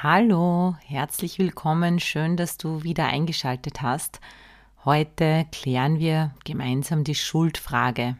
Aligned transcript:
Hallo, 0.00 0.76
herzlich 0.86 1.40
willkommen, 1.40 1.98
schön, 1.98 2.36
dass 2.36 2.56
du 2.56 2.84
wieder 2.84 3.06
eingeschaltet 3.06 3.82
hast. 3.82 4.20
Heute 4.84 5.44
klären 5.50 5.98
wir 5.98 6.36
gemeinsam 6.44 7.02
die 7.02 7.16
Schuldfrage. 7.16 8.16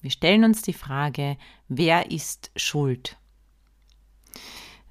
Wir 0.00 0.10
stellen 0.10 0.42
uns 0.42 0.62
die 0.62 0.72
Frage, 0.72 1.36
wer 1.68 2.10
ist 2.10 2.50
schuld? 2.56 3.16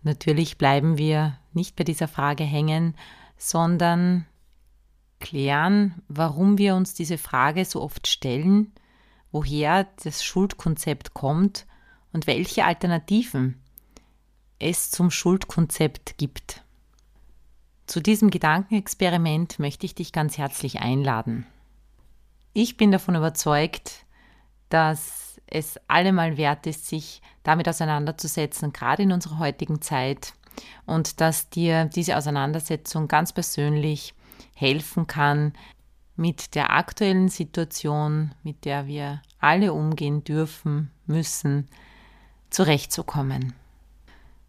Natürlich 0.02 0.58
bleiben 0.58 0.98
wir 0.98 1.38
nicht 1.52 1.76
bei 1.76 1.84
dieser 1.84 2.08
Frage 2.08 2.46
hängen, 2.46 2.96
sondern 3.36 4.26
klären, 5.20 6.02
warum 6.08 6.58
wir 6.58 6.76
uns 6.76 6.94
diese 6.94 7.18
Frage 7.18 7.66
so 7.66 7.82
oft 7.82 8.08
stellen, 8.08 8.72
woher 9.34 9.90
das 10.02 10.24
Schuldkonzept 10.24 11.14
kommt 11.14 11.68
und 12.14 12.28
welche 12.28 12.64
Alternativen 12.64 13.62
es 14.62 14.92
zum 14.92 15.12
Schuldkonzept 15.12 16.18
gibt. 16.18 16.64
Zu 17.88 18.00
diesem 18.00 18.30
Gedankenexperiment 18.30 19.60
möchte 19.60 19.86
ich 19.86 19.96
dich 19.96 20.14
ganz 20.14 20.38
herzlich 20.38 20.80
einladen. 20.80 21.46
Ich 22.54 22.78
bin 22.78 22.92
davon 22.92 23.16
überzeugt, 23.16 24.06
dass 24.70 25.42
es 25.48 25.80
allemal 25.88 26.38
wert 26.38 26.68
ist, 26.68 26.88
sich 26.88 27.22
damit 27.44 27.68
auseinanderzusetzen, 27.68 28.72
gerade 28.72 29.04
in 29.04 29.12
unserer 29.12 29.40
heutigen 29.40 29.82
Zeit, 29.82 30.34
und 30.86 31.22
dass 31.22 31.50
dir 31.50 31.86
diese 31.86 32.18
Auseinandersetzung 32.18 33.08
ganz 33.08 33.34
persönlich 33.34 34.14
helfen 34.54 35.08
kann, 35.08 35.54
mit 36.16 36.56
der 36.56 36.72
aktuellen 36.72 37.30
Situation, 37.30 38.36
mit 38.44 38.66
der 38.66 38.86
wir 38.86 39.22
alle 39.40 39.74
umgehen 39.74 40.24
dürfen, 40.24 40.92
müssen, 41.08 41.68
zurechtzukommen. 42.50 43.54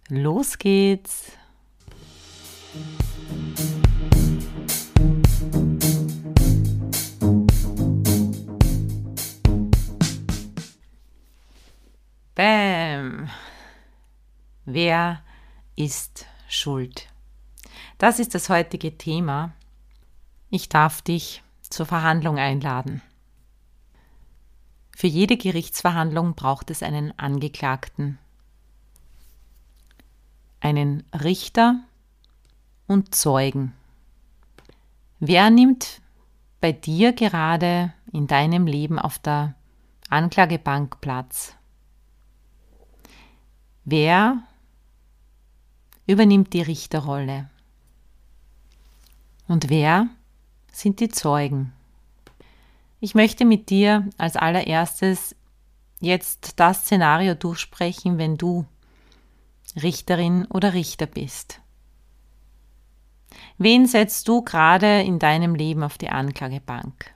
Los 0.09 0.59
geht's! 0.59 1.33
Bäm! 12.35 13.31
Wer 14.65 15.23
ist 15.77 16.27
schuld? 16.49 17.09
Das 17.99 18.19
ist 18.19 18.35
das 18.35 18.49
heutige 18.49 18.99
Thema. 18.99 19.53
Ich 20.51 20.69
darf 20.69 21.01
dich 21.01 21.43
zur 21.63 21.87
Verhandlung 21.87 22.39
einladen. 22.39 23.03
Für 24.97 25.07
jede 25.07 25.37
Gerichtsverhandlung 25.37 26.35
braucht 26.35 26.71
es 26.71 26.83
einen 26.83 27.17
Angeklagten 27.19 28.19
einen 30.63 31.03
Richter 31.13 31.81
und 32.87 33.15
Zeugen. 33.15 33.75
Wer 35.19 35.51
nimmt 35.51 36.01
bei 36.61 36.73
dir 36.73 37.13
gerade 37.13 37.93
in 38.13 38.27
deinem 38.27 38.67
Leben 38.67 38.99
auf 38.99 39.19
der 39.19 39.55
Anklagebank 40.09 41.01
Platz? 41.01 41.57
Wer 43.85 44.43
übernimmt 46.07 46.53
die 46.53 46.63
Richterrolle? 46.63 47.51
Und 49.49 49.69
wer 49.69 50.09
sind 50.71 51.01
die 51.01 51.09
Zeugen? 51.09 51.73
Ich 53.01 53.17
möchte 53.17 53.45
mit 53.45 53.69
dir 53.69 54.09
als 54.17 54.37
allererstes 54.37 55.35
jetzt 55.99 56.61
das 56.61 56.83
Szenario 56.83 57.35
durchsprechen, 57.35 58.19
wenn 58.19 58.37
du 58.37 58.65
Richterin 59.81 60.47
oder 60.47 60.75
Richter 60.75 61.07
bist. 61.07 61.61
Wen 63.59 63.87
setzt 63.87 64.29
du 64.29 64.43
gerade 64.43 65.03
in 65.03 65.19
deinem 65.19 65.55
Leben 65.55 65.83
auf 65.83 65.99
die 65.99 66.09
Anklagebank? 66.09 67.13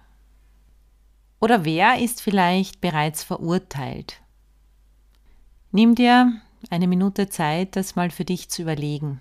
Oder 1.40 1.64
wer 1.64 1.98
ist 1.98 2.22
vielleicht 2.22 2.80
bereits 2.80 3.22
verurteilt? 3.22 4.20
Nimm 5.70 5.94
dir 5.94 6.40
eine 6.70 6.88
Minute 6.88 7.28
Zeit, 7.28 7.76
das 7.76 7.96
mal 7.96 8.10
für 8.10 8.24
dich 8.24 8.48
zu 8.48 8.62
überlegen. 8.62 9.20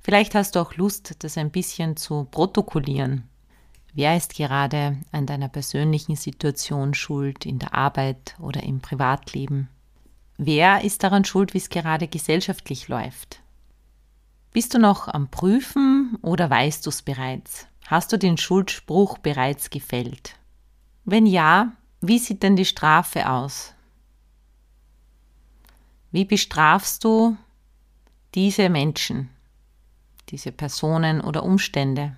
Vielleicht 0.00 0.34
hast 0.34 0.56
du 0.56 0.60
auch 0.60 0.74
Lust, 0.74 1.16
das 1.20 1.38
ein 1.38 1.50
bisschen 1.50 1.96
zu 1.96 2.24
protokollieren. 2.30 3.28
Wer 3.94 4.16
ist 4.16 4.34
gerade 4.34 4.98
an 5.12 5.26
deiner 5.26 5.48
persönlichen 5.48 6.16
Situation 6.16 6.94
schuld 6.94 7.44
in 7.44 7.58
der 7.58 7.74
Arbeit 7.74 8.34
oder 8.40 8.62
im 8.62 8.80
Privatleben? 8.80 9.68
Wer 10.38 10.82
ist 10.82 11.02
daran 11.02 11.24
schuld, 11.24 11.54
wie 11.54 11.58
es 11.58 11.68
gerade 11.68 12.08
gesellschaftlich 12.08 12.88
läuft? 12.88 13.40
Bist 14.52 14.74
du 14.74 14.78
noch 14.78 15.08
am 15.08 15.30
Prüfen 15.30 16.18
oder 16.22 16.50
weißt 16.50 16.84
du 16.84 16.90
es 16.90 17.02
bereits? 17.02 17.66
Hast 17.86 18.12
du 18.12 18.18
den 18.18 18.36
Schuldspruch 18.36 19.18
bereits 19.18 19.70
gefällt? 19.70 20.36
Wenn 21.04 21.26
ja, 21.26 21.72
wie 22.00 22.18
sieht 22.18 22.42
denn 22.42 22.56
die 22.56 22.64
Strafe 22.64 23.28
aus? 23.28 23.74
Wie 26.10 26.24
bestrafst 26.24 27.04
du 27.04 27.36
diese 28.34 28.68
Menschen, 28.68 29.30
diese 30.28 30.52
Personen 30.52 31.20
oder 31.20 31.42
Umstände? 31.42 32.16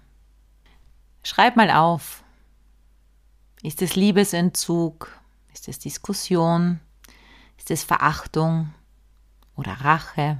Schreib 1.22 1.56
mal 1.56 1.70
auf. 1.70 2.24
Ist 3.62 3.80
es 3.80 3.96
Liebesentzug? 3.96 5.20
Ist 5.52 5.68
es 5.68 5.78
Diskussion? 5.78 6.80
Ist 7.64 7.70
es 7.70 7.82
Verachtung 7.82 8.74
oder 9.56 9.72
Rache? 9.72 10.36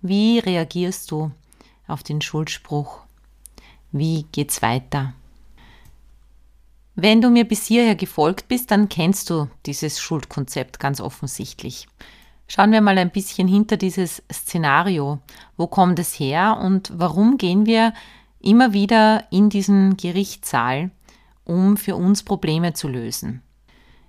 Wie 0.00 0.38
reagierst 0.38 1.10
du 1.10 1.32
auf 1.88 2.04
den 2.04 2.20
Schuldspruch? 2.20 3.00
Wie 3.90 4.24
geht's 4.30 4.62
weiter? 4.62 5.14
Wenn 6.94 7.20
du 7.20 7.28
mir 7.28 7.42
bis 7.42 7.66
hierher 7.66 7.96
gefolgt 7.96 8.46
bist, 8.46 8.70
dann 8.70 8.88
kennst 8.88 9.30
du 9.30 9.48
dieses 9.66 9.98
Schuldkonzept 9.98 10.78
ganz 10.78 11.00
offensichtlich. 11.00 11.88
Schauen 12.46 12.70
wir 12.70 12.82
mal 12.82 12.98
ein 12.98 13.10
bisschen 13.10 13.48
hinter 13.48 13.76
dieses 13.76 14.22
Szenario. 14.32 15.18
Wo 15.56 15.66
kommt 15.66 15.98
es 15.98 16.12
her 16.20 16.60
und 16.62 16.92
warum 16.94 17.36
gehen 17.36 17.66
wir 17.66 17.92
immer 18.38 18.72
wieder 18.72 19.24
in 19.32 19.50
diesen 19.50 19.96
Gerichtssaal, 19.96 20.92
um 21.42 21.76
für 21.76 21.96
uns 21.96 22.22
Probleme 22.22 22.74
zu 22.74 22.86
lösen? 22.86 23.42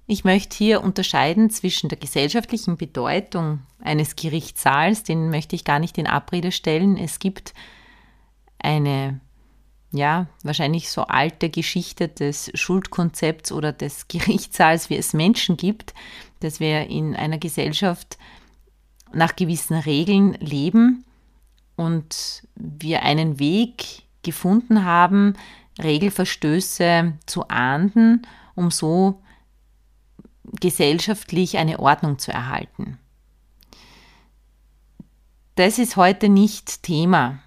Ich 0.09 0.23
möchte 0.23 0.56
hier 0.56 0.84
unterscheiden 0.84 1.50
zwischen 1.50 1.90
der 1.90 1.97
gesellschaftlichen 1.97 2.78
Bedeutung 2.78 3.59
eines 3.81 4.16
Gerichtssaals, 4.16 5.03
den 5.03 5.29
möchte 5.29 5.57
ich 5.57 5.66
gar 5.66 5.79
nicht 5.79 5.97
in 5.97 6.07
Abrede 6.07 6.53
stellen. 6.53 6.95
Es 6.95 7.19
gibt 7.19 7.53
eine, 8.57 9.19
ja, 9.91 10.28
wahrscheinlich 10.44 10.90
so 10.90 11.01
alte 11.03 11.50
Geschichte 11.50 12.07
des 12.07 12.50
Schuldkonzepts 12.53 13.51
oder 13.51 13.73
des 13.73 14.07
Gerichtssaals, 14.07 14.90
wie 14.90 14.95
es 14.95 15.12
Menschen 15.12 15.57
gibt, 15.57 15.94
dass 16.39 16.62
wir 16.62 16.88
in 16.88 17.13
einer 17.13 17.38
Gesellschaft 17.38 18.18
nach 19.12 19.36
gewissen 19.36 19.75
Regeln 19.75 20.33
leben 20.39 21.03
und 21.75 22.48
wir 22.56 23.03
einen 23.03 23.39
Weg 23.39 24.03
gefunden 24.24 24.86
haben, 24.86 25.33
Regelverstöße 25.83 27.13
zu 27.25 27.50
ahnden, 27.50 28.21
um 28.56 28.71
so 28.71 29.21
gesellschaftlich 30.60 31.58
eine 31.58 31.80
Ordnung 31.80 32.20
zu 32.20 32.32
erhalten. 32.32 32.98
Das 35.56 35.80
ist 35.80 35.96
heute 35.98 36.30
nicht 36.30 36.84
Thema. 36.84 37.40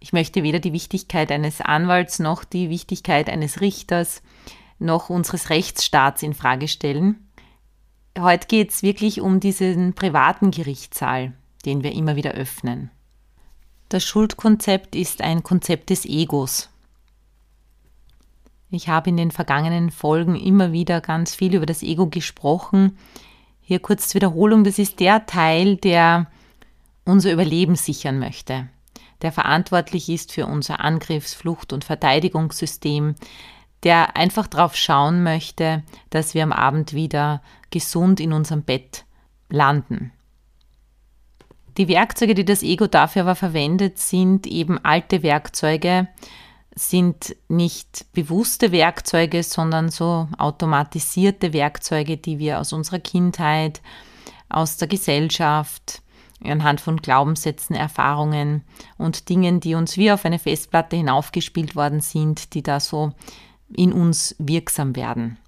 Ich 0.00 0.12
möchte 0.12 0.42
weder 0.42 0.58
die 0.58 0.72
Wichtigkeit 0.72 1.30
eines 1.30 1.60
Anwalts 1.60 2.18
noch 2.18 2.42
die 2.42 2.70
Wichtigkeit 2.70 3.28
eines 3.28 3.60
Richters 3.60 4.22
noch 4.78 5.10
unseres 5.10 5.50
Rechtsstaats 5.50 6.22
in 6.22 6.34
Frage 6.34 6.66
stellen. 6.66 7.28
Heute 8.18 8.48
geht 8.48 8.70
es 8.70 8.82
wirklich 8.82 9.20
um 9.20 9.38
diesen 9.38 9.92
privaten 9.94 10.50
Gerichtssaal, 10.50 11.34
den 11.64 11.84
wir 11.84 11.92
immer 11.92 12.16
wieder 12.16 12.32
öffnen. 12.32 12.90
Das 13.90 14.04
Schuldkonzept 14.04 14.96
ist 14.96 15.20
ein 15.20 15.42
Konzept 15.42 15.90
des 15.90 16.06
Egos. 16.06 16.69
Ich 18.70 18.88
habe 18.88 19.10
in 19.10 19.16
den 19.16 19.30
vergangenen 19.30 19.90
Folgen 19.90 20.36
immer 20.36 20.72
wieder 20.72 21.00
ganz 21.00 21.34
viel 21.34 21.54
über 21.54 21.66
das 21.66 21.82
Ego 21.82 22.06
gesprochen. 22.06 22.96
Hier 23.60 23.80
kurz 23.80 24.08
zur 24.08 24.16
Wiederholung, 24.16 24.64
das 24.64 24.78
ist 24.78 25.00
der 25.00 25.26
Teil, 25.26 25.76
der 25.76 26.26
unser 27.04 27.32
Überleben 27.32 27.74
sichern 27.74 28.18
möchte, 28.18 28.68
der 29.22 29.32
verantwortlich 29.32 30.08
ist 30.08 30.32
für 30.32 30.46
unser 30.46 30.80
Angriffs-, 30.80 31.34
Flucht- 31.34 31.72
und 31.72 31.84
Verteidigungssystem, 31.84 33.16
der 33.82 34.16
einfach 34.16 34.46
darauf 34.46 34.76
schauen 34.76 35.22
möchte, 35.22 35.82
dass 36.10 36.34
wir 36.34 36.42
am 36.42 36.52
Abend 36.52 36.92
wieder 36.92 37.42
gesund 37.70 38.20
in 38.20 38.32
unserem 38.32 38.62
Bett 38.62 39.04
landen. 39.48 40.12
Die 41.76 41.88
Werkzeuge, 41.88 42.34
die 42.34 42.44
das 42.44 42.62
Ego 42.62 42.86
dafür 42.86 43.22
aber 43.22 43.34
verwendet, 43.34 43.98
sind 43.98 44.46
eben 44.46 44.78
alte 44.84 45.22
Werkzeuge, 45.22 46.08
sind 46.74 47.36
nicht 47.48 48.06
bewusste 48.12 48.72
Werkzeuge, 48.72 49.42
sondern 49.42 49.90
so 49.90 50.28
automatisierte 50.38 51.52
Werkzeuge, 51.52 52.16
die 52.16 52.38
wir 52.38 52.60
aus 52.60 52.72
unserer 52.72 53.00
Kindheit, 53.00 53.80
aus 54.48 54.76
der 54.76 54.88
Gesellschaft, 54.88 56.02
anhand 56.44 56.80
von 56.80 56.96
Glaubenssätzen, 56.96 57.76
Erfahrungen 57.76 58.62
und 58.98 59.28
Dingen, 59.28 59.60
die 59.60 59.74
uns 59.74 59.96
wie 59.96 60.10
auf 60.10 60.24
eine 60.24 60.38
Festplatte 60.38 60.96
hinaufgespielt 60.96 61.76
worden 61.76 62.00
sind, 62.00 62.54
die 62.54 62.62
da 62.62 62.80
so 62.80 63.12
in 63.74 63.92
uns 63.92 64.34
wirksam 64.38 64.96
werden. 64.96 65.38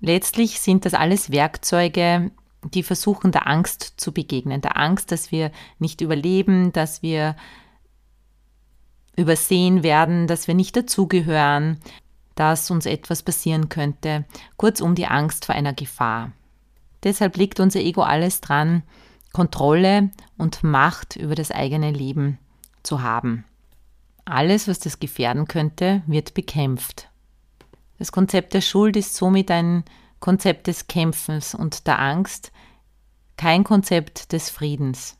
Letztlich 0.00 0.60
sind 0.60 0.84
das 0.84 0.94
alles 0.94 1.30
Werkzeuge, 1.30 2.30
die 2.74 2.82
versuchen 2.82 3.32
der 3.32 3.46
Angst 3.46 3.94
zu 3.96 4.12
begegnen, 4.12 4.60
der 4.60 4.76
Angst, 4.76 5.12
dass 5.12 5.30
wir 5.30 5.52
nicht 5.78 6.00
überleben, 6.00 6.72
dass 6.72 7.02
wir 7.02 7.36
übersehen 9.16 9.82
werden, 9.82 10.26
dass 10.26 10.46
wir 10.46 10.54
nicht 10.54 10.76
dazugehören, 10.76 11.78
dass 12.34 12.70
uns 12.70 12.86
etwas 12.86 13.22
passieren 13.22 13.68
könnte, 13.68 14.24
kurzum 14.56 14.94
die 14.94 15.06
Angst 15.06 15.46
vor 15.46 15.54
einer 15.54 15.72
Gefahr. 15.72 16.32
Deshalb 17.02 17.36
liegt 17.36 17.60
unser 17.60 17.80
Ego 17.80 18.02
alles 18.02 18.40
dran, 18.40 18.82
Kontrolle 19.32 20.10
und 20.38 20.62
Macht 20.62 21.16
über 21.16 21.34
das 21.34 21.50
eigene 21.50 21.90
Leben 21.90 22.38
zu 22.82 23.02
haben. 23.02 23.44
Alles, 24.24 24.68
was 24.68 24.80
das 24.80 24.98
gefährden 24.98 25.46
könnte, 25.46 26.02
wird 26.06 26.34
bekämpft. 26.34 27.08
Das 27.98 28.12
Konzept 28.12 28.54
der 28.54 28.60
Schuld 28.60 28.96
ist 28.96 29.14
somit 29.14 29.50
ein 29.50 29.84
Konzept 30.20 30.66
des 30.66 30.88
Kämpfens 30.88 31.54
und 31.54 31.86
der 31.86 31.98
Angst, 31.98 32.52
kein 33.36 33.64
Konzept 33.64 34.32
des 34.32 34.50
Friedens. 34.50 35.16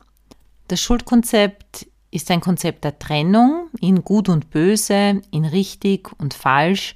Das 0.67 0.81
Schuldkonzept 0.81 1.87
ist 2.11 2.31
ein 2.31 2.41
Konzept 2.41 2.83
der 2.83 2.99
Trennung 2.99 3.69
in 3.79 4.03
Gut 4.03 4.29
und 4.29 4.49
Böse, 4.49 5.21
in 5.31 5.45
richtig 5.45 6.09
und 6.19 6.33
falsch, 6.33 6.95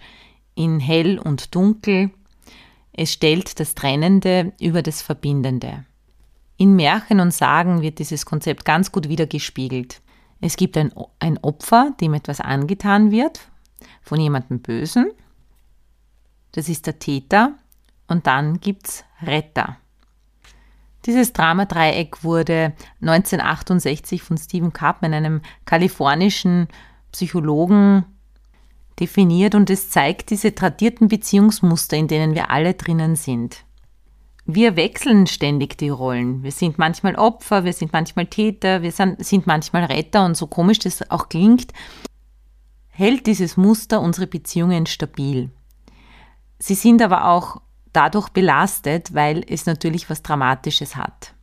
in 0.56 0.80
hell 0.80 1.20
und 1.20 1.54
dunkel. 1.54 2.12
Es 2.94 3.14
stellt 3.14 3.60
das 3.60 3.76
Trennende 3.76 4.54
über 4.60 4.82
das 4.82 5.02
Verbindende. 5.02 5.86
In 6.58 6.76
Märchen 6.76 7.20
und 7.20 7.34
Sagen 7.34 7.82
wird 7.82 8.00
dieses 8.00 8.26
Konzept 8.26 8.66
ganz 8.66 8.92
gut 8.92 9.10
wiedergespiegelt. 9.10 10.02
Es 10.42 10.56
gibt 10.56 10.78
ein, 10.78 10.92
ein 11.20 11.38
Opfer, 11.40 11.96
dem 12.00 12.14
etwas 12.14 12.40
angetan 12.40 13.12
wird, 13.12 13.40
von 14.02 14.20
jemandem 14.20 14.60
Bösen. 14.60 15.12
Das 16.52 16.68
ist 16.70 16.88
der 16.88 17.00
Täter. 17.00 17.54
Und 18.08 18.28
dann 18.28 18.60
gibt 18.60 18.88
es 18.88 19.06
Retter. 19.22 19.78
Dieses 21.06 21.34
Dramadreieck 21.34 22.24
wurde 22.24 22.74
1968 23.02 24.22
von 24.22 24.38
Stephen 24.38 24.74
Kapman, 24.74 25.14
einem 25.14 25.42
kalifornischen 25.66 26.68
Psychologen, 27.12 28.06
definiert 29.00 29.56
und 29.56 29.70
es 29.70 29.90
zeigt 29.90 30.30
diese 30.30 30.54
tradierten 30.54 31.08
Beziehungsmuster, 31.08 31.98
in 31.98 32.08
denen 32.08 32.36
wir 32.36 32.52
alle 32.52 32.76
drinnen 32.76 33.16
sind. 33.16 33.66
Wir 34.46 34.76
wechseln 34.76 35.28
ständig 35.28 35.78
die 35.78 35.90
Rollen. 35.90 36.44
Wir 36.44 36.52
sind 36.52 36.78
manchmal 36.78 37.16
Opfer, 37.16 37.64
wir 37.64 37.74
sind 37.74 37.94
manchmal 37.94 38.28
Täter, 38.28 38.82
wir 38.82 38.92
sind 38.92 39.48
manchmal 39.48 39.86
Retter 39.86 40.26
und 40.26 40.36
so 40.36 40.48
komisch 40.48 40.80
das 40.80 41.10
auch 41.10 41.30
klingt, 41.30 41.74
hält 42.90 43.28
dieses 43.28 43.58
Muster 43.58 44.02
unsere 44.02 44.28
Beziehungen 44.28 44.86
stabil. 44.86 45.52
Sie 46.60 46.76
sind 46.76 47.02
aber 47.02 47.26
auch 47.26 47.62
dadurch 47.94 48.30
belastet, 48.30 49.14
weil 49.14 49.44
es 49.48 49.66
natürlich 49.66 50.10
was 50.10 50.24
Dramatisches 50.24 50.96
hat. 50.96 51.34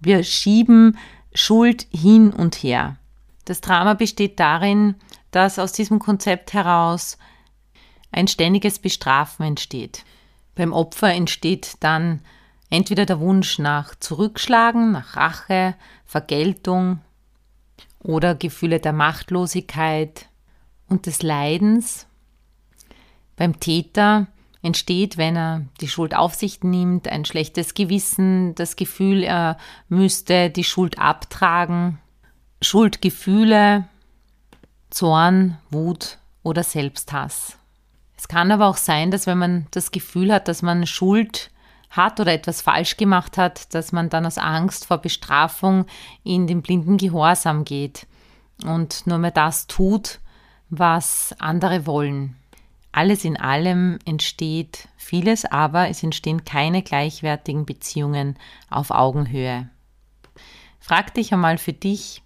Wir 0.00 0.22
schieben 0.22 0.98
Schuld 1.34 1.86
hin 1.90 2.32
und 2.32 2.56
her. 2.56 2.96
Das 3.44 3.60
Drama 3.60 3.94
besteht 3.94 4.38
darin, 4.40 4.96
dass 5.30 5.58
aus 5.58 5.72
diesem 5.72 5.98
Konzept 5.98 6.52
heraus 6.52 7.18
ein 8.12 8.28
ständiges 8.28 8.78
Bestrafen 8.78 9.44
entsteht. 9.44 10.04
Beim 10.54 10.72
Opfer 10.72 11.12
entsteht 11.12 11.74
dann 11.80 12.20
entweder 12.70 13.06
der 13.06 13.20
Wunsch 13.20 13.58
nach 13.58 13.94
Zurückschlagen, 13.96 14.92
nach 14.92 15.16
Rache, 15.16 15.74
Vergeltung 16.04 17.00
oder 17.98 18.34
Gefühle 18.34 18.78
der 18.78 18.92
Machtlosigkeit 18.92 20.28
und 20.88 21.06
des 21.06 21.22
Leidens. 21.22 22.06
Beim 23.36 23.58
Täter 23.58 24.28
entsteht, 24.64 25.18
wenn 25.18 25.36
er 25.36 25.62
die 25.80 25.88
Schuld 25.88 26.16
auf 26.16 26.34
sich 26.34 26.62
nimmt, 26.62 27.06
ein 27.06 27.26
schlechtes 27.26 27.74
Gewissen, 27.74 28.54
das 28.54 28.76
Gefühl, 28.76 29.22
er 29.22 29.58
müsste 29.88 30.48
die 30.48 30.64
Schuld 30.64 30.98
abtragen, 30.98 31.98
Schuldgefühle, 32.62 33.84
Zorn, 34.88 35.58
Wut 35.70 36.18
oder 36.42 36.62
Selbsthass. 36.62 37.58
Es 38.16 38.26
kann 38.26 38.50
aber 38.50 38.66
auch 38.66 38.78
sein, 38.78 39.10
dass 39.10 39.26
wenn 39.26 39.36
man 39.36 39.66
das 39.72 39.90
Gefühl 39.90 40.32
hat, 40.32 40.48
dass 40.48 40.62
man 40.62 40.86
Schuld 40.86 41.50
hat 41.90 42.18
oder 42.18 42.32
etwas 42.32 42.62
falsch 42.62 42.96
gemacht 42.96 43.36
hat, 43.36 43.74
dass 43.74 43.92
man 43.92 44.08
dann 44.08 44.24
aus 44.24 44.38
Angst 44.38 44.86
vor 44.86 44.98
Bestrafung 44.98 45.84
in 46.22 46.46
den 46.46 46.62
blinden 46.62 46.96
Gehorsam 46.96 47.66
geht 47.66 48.06
und 48.64 49.06
nur 49.06 49.18
mehr 49.18 49.30
das 49.30 49.66
tut, 49.66 50.20
was 50.70 51.34
andere 51.38 51.86
wollen. 51.86 52.36
Alles 52.96 53.24
in 53.24 53.36
allem 53.36 53.98
entsteht 54.04 54.88
vieles, 54.96 55.44
aber 55.46 55.88
es 55.88 56.04
entstehen 56.04 56.44
keine 56.44 56.80
gleichwertigen 56.80 57.66
Beziehungen 57.66 58.38
auf 58.70 58.92
Augenhöhe. 58.92 59.68
Frag 60.78 61.12
dich 61.12 61.32
einmal 61.32 61.58
für 61.58 61.72
dich, 61.72 62.22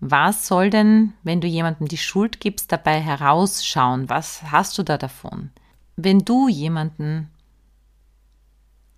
was 0.00 0.48
soll 0.48 0.70
denn, 0.70 1.12
wenn 1.22 1.40
du 1.40 1.46
jemandem 1.46 1.86
die 1.86 1.98
Schuld 1.98 2.40
gibst, 2.40 2.72
dabei 2.72 3.00
herausschauen? 3.00 4.10
Was 4.10 4.42
hast 4.50 4.76
du 4.76 4.82
da 4.82 4.98
davon? 4.98 5.52
Wenn 5.94 6.18
du 6.18 6.48
jemanden 6.48 7.30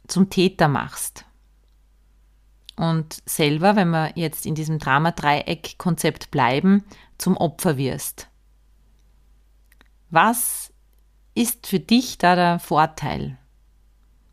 zum 0.06 0.30
Täter 0.30 0.68
machst 0.68 1.26
und 2.76 3.18
selber, 3.26 3.76
wenn 3.76 3.90
wir 3.90 4.12
jetzt 4.14 4.46
in 4.46 4.54
diesem 4.54 4.78
Drama-Dreieck-Konzept 4.78 6.30
bleiben, 6.30 6.82
zum 7.18 7.36
Opfer 7.36 7.76
wirst. 7.76 8.30
Was 10.08 10.72
ist 11.38 11.68
für 11.68 11.78
dich 11.78 12.18
da 12.18 12.34
der 12.34 12.58
Vorteil? 12.58 13.38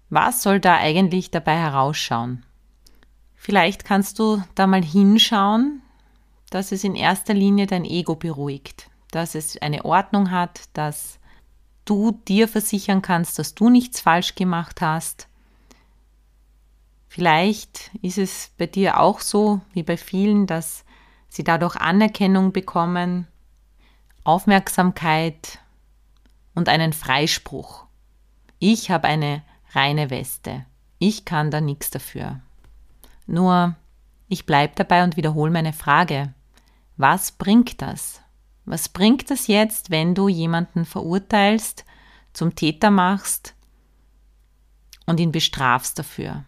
Was 0.10 0.42
soll 0.42 0.60
da 0.60 0.78
eigentlich 0.78 1.30
dabei 1.30 1.56
herausschauen? 1.56 2.44
Vielleicht 3.36 3.86
kannst 3.86 4.18
du 4.18 4.42
da 4.56 4.66
mal 4.66 4.84
hinschauen, 4.84 5.84
dass 6.50 6.72
es 6.72 6.84
in 6.84 6.96
erster 6.96 7.36
Linie 7.36 7.68
dein 7.68 7.86
Ego 7.86 8.16
beruhigt, 8.16 8.90
dass 9.12 9.36
es 9.36 9.62
eine 9.62 9.86
Ordnung 9.86 10.32
hat, 10.32 10.62
dass 10.74 11.20
du 11.86 12.12
dir 12.28 12.48
versichern 12.48 13.04
kannst, 13.04 13.38
dass 13.38 13.54
du 13.54 13.70
nichts 13.70 14.02
falsch 14.02 14.34
gemacht 14.34 14.82
hast. 14.82 15.28
Vielleicht 17.08 17.92
ist 18.02 18.18
es 18.18 18.52
bei 18.58 18.66
dir 18.66 19.00
auch 19.00 19.20
so 19.20 19.62
wie 19.74 19.84
bei 19.84 19.98
vielen, 19.98 20.48
dass 20.48 20.84
sie 21.30 21.44
dadurch 21.44 21.76
Anerkennung 21.76 22.52
bekommen, 22.52 23.28
Aufmerksamkeit, 24.24 25.60
und 26.56 26.70
einen 26.70 26.94
Freispruch. 26.94 27.86
Ich 28.60 28.90
habe 28.90 29.08
eine 29.08 29.44
reine 29.74 30.10
Weste. 30.10 30.66
Ich 30.98 31.26
kann 31.26 31.52
da 31.52 31.62
nichts 31.62 31.92
dafür. 31.92 32.40
Nur, 33.28 33.76
ich 34.28 34.46
bleibe 34.46 34.74
dabei 34.76 35.04
und 35.04 35.18
wiederhole 35.18 35.52
meine 35.52 35.74
Frage. 35.74 36.34
Was 36.98 37.34
bringt 37.34 37.82
das? 37.82 38.22
Was 38.66 38.90
bringt 38.90 39.30
das 39.30 39.48
jetzt, 39.48 39.92
wenn 39.92 40.16
du 40.16 40.28
jemanden 40.28 40.86
verurteilst, 40.86 41.86
zum 42.34 42.56
Täter 42.56 42.90
machst 42.90 43.54
und 45.06 45.20
ihn 45.20 45.32
bestrafst 45.32 46.00
dafür, 46.00 46.46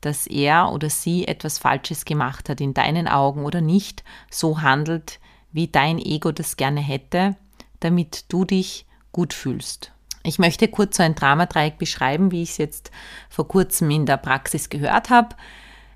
dass 0.00 0.26
er 0.26 0.72
oder 0.72 0.90
sie 0.90 1.26
etwas 1.26 1.58
Falsches 1.58 2.04
gemacht 2.04 2.48
hat 2.48 2.60
in 2.60 2.74
deinen 2.74 3.08
Augen 3.08 3.44
oder 3.44 3.60
nicht 3.60 4.04
so 4.30 4.60
handelt, 4.60 5.18
wie 5.52 5.68
dein 5.68 5.98
Ego 5.98 6.32
das 6.32 6.56
gerne 6.56 6.80
hätte, 6.80 7.36
damit 7.80 8.26
du 8.28 8.44
dich 8.44 8.85
gut 9.16 9.32
fühlst. 9.32 9.92
Ich 10.22 10.38
möchte 10.38 10.68
kurz 10.68 10.98
so 10.98 11.02
ein 11.02 11.14
Dramadreieck 11.14 11.78
beschreiben, 11.78 12.30
wie 12.32 12.42
ich 12.42 12.50
es 12.50 12.58
jetzt 12.58 12.90
vor 13.30 13.48
kurzem 13.48 13.90
in 13.90 14.04
der 14.04 14.18
Praxis 14.18 14.68
gehört 14.68 15.08
habe. 15.08 15.34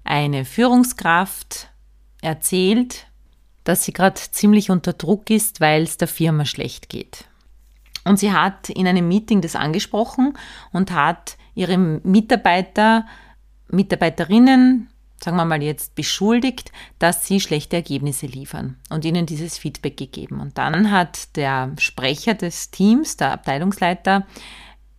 Eine 0.05 0.47
Führungskraft 0.47 1.69
erzählt, 2.23 3.07
dass 3.65 3.85
sie 3.85 3.93
gerade 3.93 4.19
ziemlich 4.19 4.71
unter 4.71 4.95
Druck 4.95 5.29
ist, 5.29 5.61
weil 5.61 5.83
es 5.83 5.99
der 5.99 6.09
Firma 6.09 6.47
schlecht 6.47 6.89
geht. 6.89 7.27
Und 8.05 8.19
sie 8.19 8.33
hat 8.33 8.71
in 8.71 8.87
einem 8.87 9.07
Meeting 9.07 9.43
das 9.43 9.55
angesprochen 9.55 10.33
und 10.73 10.93
hat 10.93 11.37
ihre 11.55 11.77
Mitarbeiter, 11.77 13.05
Mitarbeiterinnen 13.69 14.89
sagen 15.23 15.37
wir 15.37 15.45
mal 15.45 15.63
jetzt, 15.63 15.95
beschuldigt, 15.95 16.73
dass 16.99 17.27
sie 17.27 17.41
schlechte 17.41 17.77
Ergebnisse 17.77 18.27
liefern 18.27 18.77
und 18.89 19.05
ihnen 19.05 19.27
dieses 19.27 19.59
Feedback 19.59 19.97
gegeben. 19.97 20.41
Und 20.41 20.59
dann 20.59 20.91
hat 20.91 21.37
der 21.37 21.73
Sprecher 21.79 22.35
des 22.35 22.71
Teams, 22.71 23.17
der 23.17 23.33
Abteilungsleiter, 23.33 24.27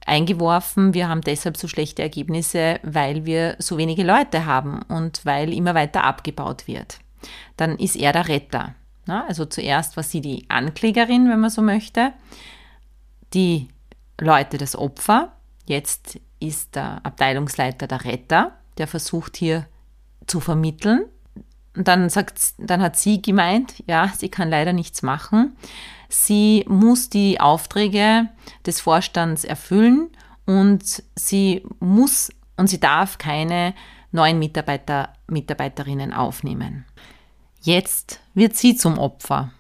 eingeworfen, 0.06 0.94
wir 0.94 1.08
haben 1.08 1.22
deshalb 1.22 1.58
so 1.58 1.68
schlechte 1.68 2.02
Ergebnisse, 2.02 2.80
weil 2.84 3.26
wir 3.26 3.56
so 3.60 3.78
wenige 3.78 4.04
Leute 4.04 4.46
haben 4.46 4.82
und 4.84 5.26
weil 5.26 5.54
immer 5.54 5.76
weiter 5.76 6.04
abgebaut 6.04 6.68
wird. 6.68 7.00
Dann 7.56 7.78
ist 7.78 7.96
er 7.96 8.12
der 8.12 8.28
Retter. 8.28 8.76
Also 9.08 9.46
zuerst 9.46 9.98
war 9.98 10.04
sie 10.04 10.22
die 10.22 10.46
Anklägerin, 10.50 11.30
wenn 11.30 11.40
man 11.40 11.50
so 11.50 11.62
möchte, 11.62 12.14
die 13.34 13.70
Leute 14.20 14.58
das 14.58 14.76
Opfer, 14.76 15.34
jetzt 15.66 16.20
ist 16.40 16.76
der 16.76 17.06
Abteilungsleiter 17.06 17.88
der 17.88 18.04
Retter, 18.04 18.58
der 18.78 18.88
versucht 18.88 19.38
hier 19.38 19.68
zu 20.32 20.40
vermitteln. 20.40 21.06
Und 21.76 21.88
dann, 21.88 22.10
sagt, 22.10 22.54
dann 22.58 22.82
hat 22.82 22.98
sie 22.98 23.22
gemeint, 23.22 23.76
ja, 23.86 24.12
sie 24.18 24.30
kann 24.30 24.50
leider 24.50 24.74
nichts 24.74 25.04
machen. 25.04 25.56
Sie 26.10 26.66
muss 26.68 27.10
die 27.10 27.40
Aufträge 27.40 28.28
des 28.66 28.82
Vorstands 28.82 29.44
erfüllen 29.44 30.10
und 30.46 31.04
sie 31.16 31.64
muss 31.80 32.32
und 32.58 32.68
sie 32.68 32.80
darf 32.80 33.18
keine 33.18 33.74
neuen 34.12 34.40
Mitarbeiter, 34.40 35.14
Mitarbeiterinnen 35.28 36.14
aufnehmen. 36.14 36.86
Jetzt 37.62 38.20
wird 38.34 38.56
sie 38.56 38.76
zum 38.76 38.98
Opfer, 38.98 39.52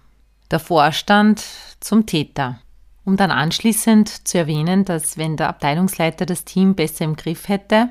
der 0.51 0.59
Vorstand 0.59 1.43
zum 1.79 2.05
Täter. 2.05 2.59
Um 3.05 3.15
dann 3.17 3.31
anschließend 3.31 4.27
zu 4.27 4.37
erwähnen, 4.37 4.85
dass 4.85 5.17
wenn 5.17 5.37
der 5.37 5.49
Abteilungsleiter 5.49 6.25
das 6.25 6.45
Team 6.45 6.75
besser 6.75 7.05
im 7.05 7.15
Griff 7.15 7.47
hätte 7.47 7.89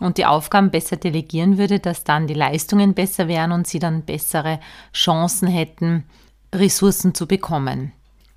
und 0.00 0.18
die 0.18 0.26
Aufgaben 0.26 0.70
besser 0.70 0.96
delegieren 0.96 1.58
würde, 1.58 1.78
dass 1.78 2.04
dann 2.04 2.26
die 2.26 2.34
Leistungen 2.34 2.94
besser 2.94 3.28
wären 3.28 3.52
und 3.52 3.66
sie 3.66 3.78
dann 3.78 4.02
bessere 4.02 4.60
Chancen 4.92 5.48
hätten, 5.48 6.04
Ressourcen 6.52 7.14
zu 7.14 7.26
bekommen. 7.26 7.92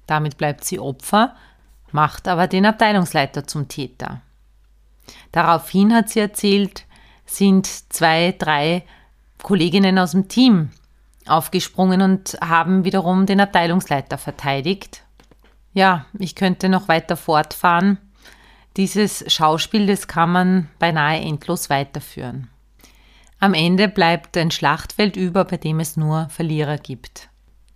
Damit 0.05 0.37
bleibt 0.37 0.63
sie 0.63 0.79
Opfer, 0.79 1.35
macht 1.91 2.27
aber 2.27 2.47
den 2.47 2.65
Abteilungsleiter 2.65 3.47
zum 3.47 3.67
Täter. 3.67 4.21
Daraufhin 5.31 5.93
hat 5.93 6.09
sie 6.09 6.19
erzählt, 6.19 6.85
sind 7.25 7.67
zwei, 7.91 8.35
drei 8.37 8.83
Kolleginnen 9.41 9.99
aus 9.99 10.11
dem 10.11 10.27
Team 10.27 10.69
aufgesprungen 11.27 12.01
und 12.01 12.37
haben 12.41 12.85
wiederum 12.85 13.25
den 13.25 13.41
Abteilungsleiter 13.41 14.17
verteidigt. 14.17 15.03
Ja, 15.73 16.05
ich 16.17 16.35
könnte 16.35 16.69
noch 16.69 16.87
weiter 16.87 17.17
fortfahren. 17.17 17.97
Dieses 18.77 19.25
Schauspiel, 19.33 19.87
das 19.87 20.07
kann 20.07 20.31
man 20.31 20.69
beinahe 20.77 21.19
endlos 21.19 21.71
weiterführen. 21.71 22.47
Am 23.39 23.55
Ende 23.55 23.87
bleibt 23.87 24.37
ein 24.37 24.51
Schlachtfeld 24.51 25.17
über, 25.17 25.45
bei 25.45 25.57
dem 25.57 25.79
es 25.79 25.97
nur 25.97 26.29
Verlierer 26.29 26.77
gibt. 26.77 27.29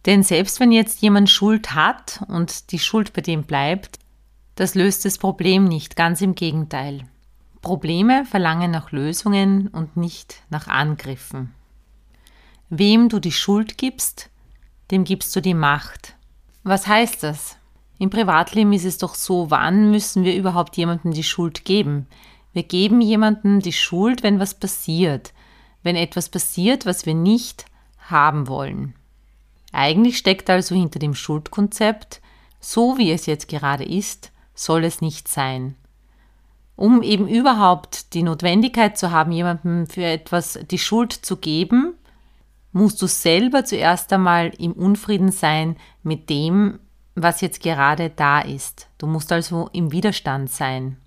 Denn 0.06 0.22
selbst 0.22 0.60
wenn 0.60 0.72
jetzt 0.72 1.02
jemand 1.02 1.30
Schuld 1.30 1.74
hat 1.74 2.24
und 2.28 2.72
die 2.72 2.80
Schuld 2.80 3.14
bei 3.14 3.22
dem 3.22 3.44
bleibt, 3.44 4.00
das 4.56 4.76
löst 4.76 5.06
das 5.06 5.18
Problem 5.18 5.66
nicht, 5.66 5.96
ganz 5.96 6.22
im 6.22 6.36
Gegenteil. 6.36 7.04
Probleme 7.62 8.26
verlangen 8.26 8.72
nach 8.72 8.92
Lösungen 8.92 9.68
und 9.68 9.98
nicht 9.98 10.44
nach 10.50 10.68
Angriffen. 10.68 11.54
Wem 12.70 13.10
du 13.10 13.20
die 13.20 13.32
Schuld 13.32 13.78
gibst, 13.78 14.30
dem 14.92 15.04
gibst 15.04 15.36
du 15.36 15.42
die 15.42 15.54
Macht. 15.54 16.16
Was 16.64 16.88
heißt 16.88 17.24
das? 17.24 17.58
Im 18.02 18.10
Privatleben 18.10 18.74
ist 18.74 18.86
es 18.86 18.98
doch 18.98 19.14
so, 19.14 19.52
wann 19.52 19.92
müssen 19.92 20.24
wir 20.24 20.36
überhaupt 20.36 20.76
jemandem 20.76 21.14
die 21.14 21.24
Schuld 21.24 21.66
geben? 21.66 22.08
Wir 22.52 22.64
geben 22.64 23.00
jemandem 23.00 23.60
die 23.60 23.74
Schuld, 23.74 24.24
wenn 24.24 24.40
was 24.40 24.56
passiert, 24.56 25.34
wenn 25.84 25.96
etwas 25.96 26.30
passiert, 26.30 26.88
was 26.88 27.06
wir 27.06 27.14
nicht 27.14 27.66
haben 28.10 28.48
wollen. 28.48 28.96
Eigentlich 29.72 30.18
steckt 30.18 30.50
also 30.50 30.74
hinter 30.74 30.98
dem 30.98 31.14
Schuldkonzept, 31.14 32.22
so 32.60 32.98
wie 32.98 33.12
es 33.12 33.28
jetzt 33.28 33.48
gerade 33.48 33.84
ist, 33.84 34.32
soll 34.56 34.84
es 34.84 35.02
nicht 35.02 35.28
sein. 35.28 35.76
Um 36.76 37.04
eben 37.04 37.28
überhaupt 37.28 38.16
die 38.16 38.24
Notwendigkeit 38.24 38.98
zu 38.98 39.12
haben, 39.12 39.32
jemandem 39.32 39.86
für 39.86 40.06
etwas 40.06 40.58
die 40.72 40.80
Schuld 40.80 41.14
zu 41.14 41.38
geben, 41.38 41.94
musst 42.72 43.00
du 43.00 43.06
selber 43.06 43.64
zuerst 43.64 44.12
einmal 44.12 44.48
im 44.58 44.72
Unfrieden 44.72 45.32
sein 45.32 45.76
mit 46.02 46.32
dem, 46.32 46.80
was 47.16 47.42
jetzt 47.42 47.62
gerade 47.62 48.10
da 48.10 48.40
ist. 48.40 48.88
Du 48.98 49.08
musst 49.08 49.32
also 49.32 49.70
im 49.74 49.92
Widerstand 49.92 50.50
sein. 50.50 50.98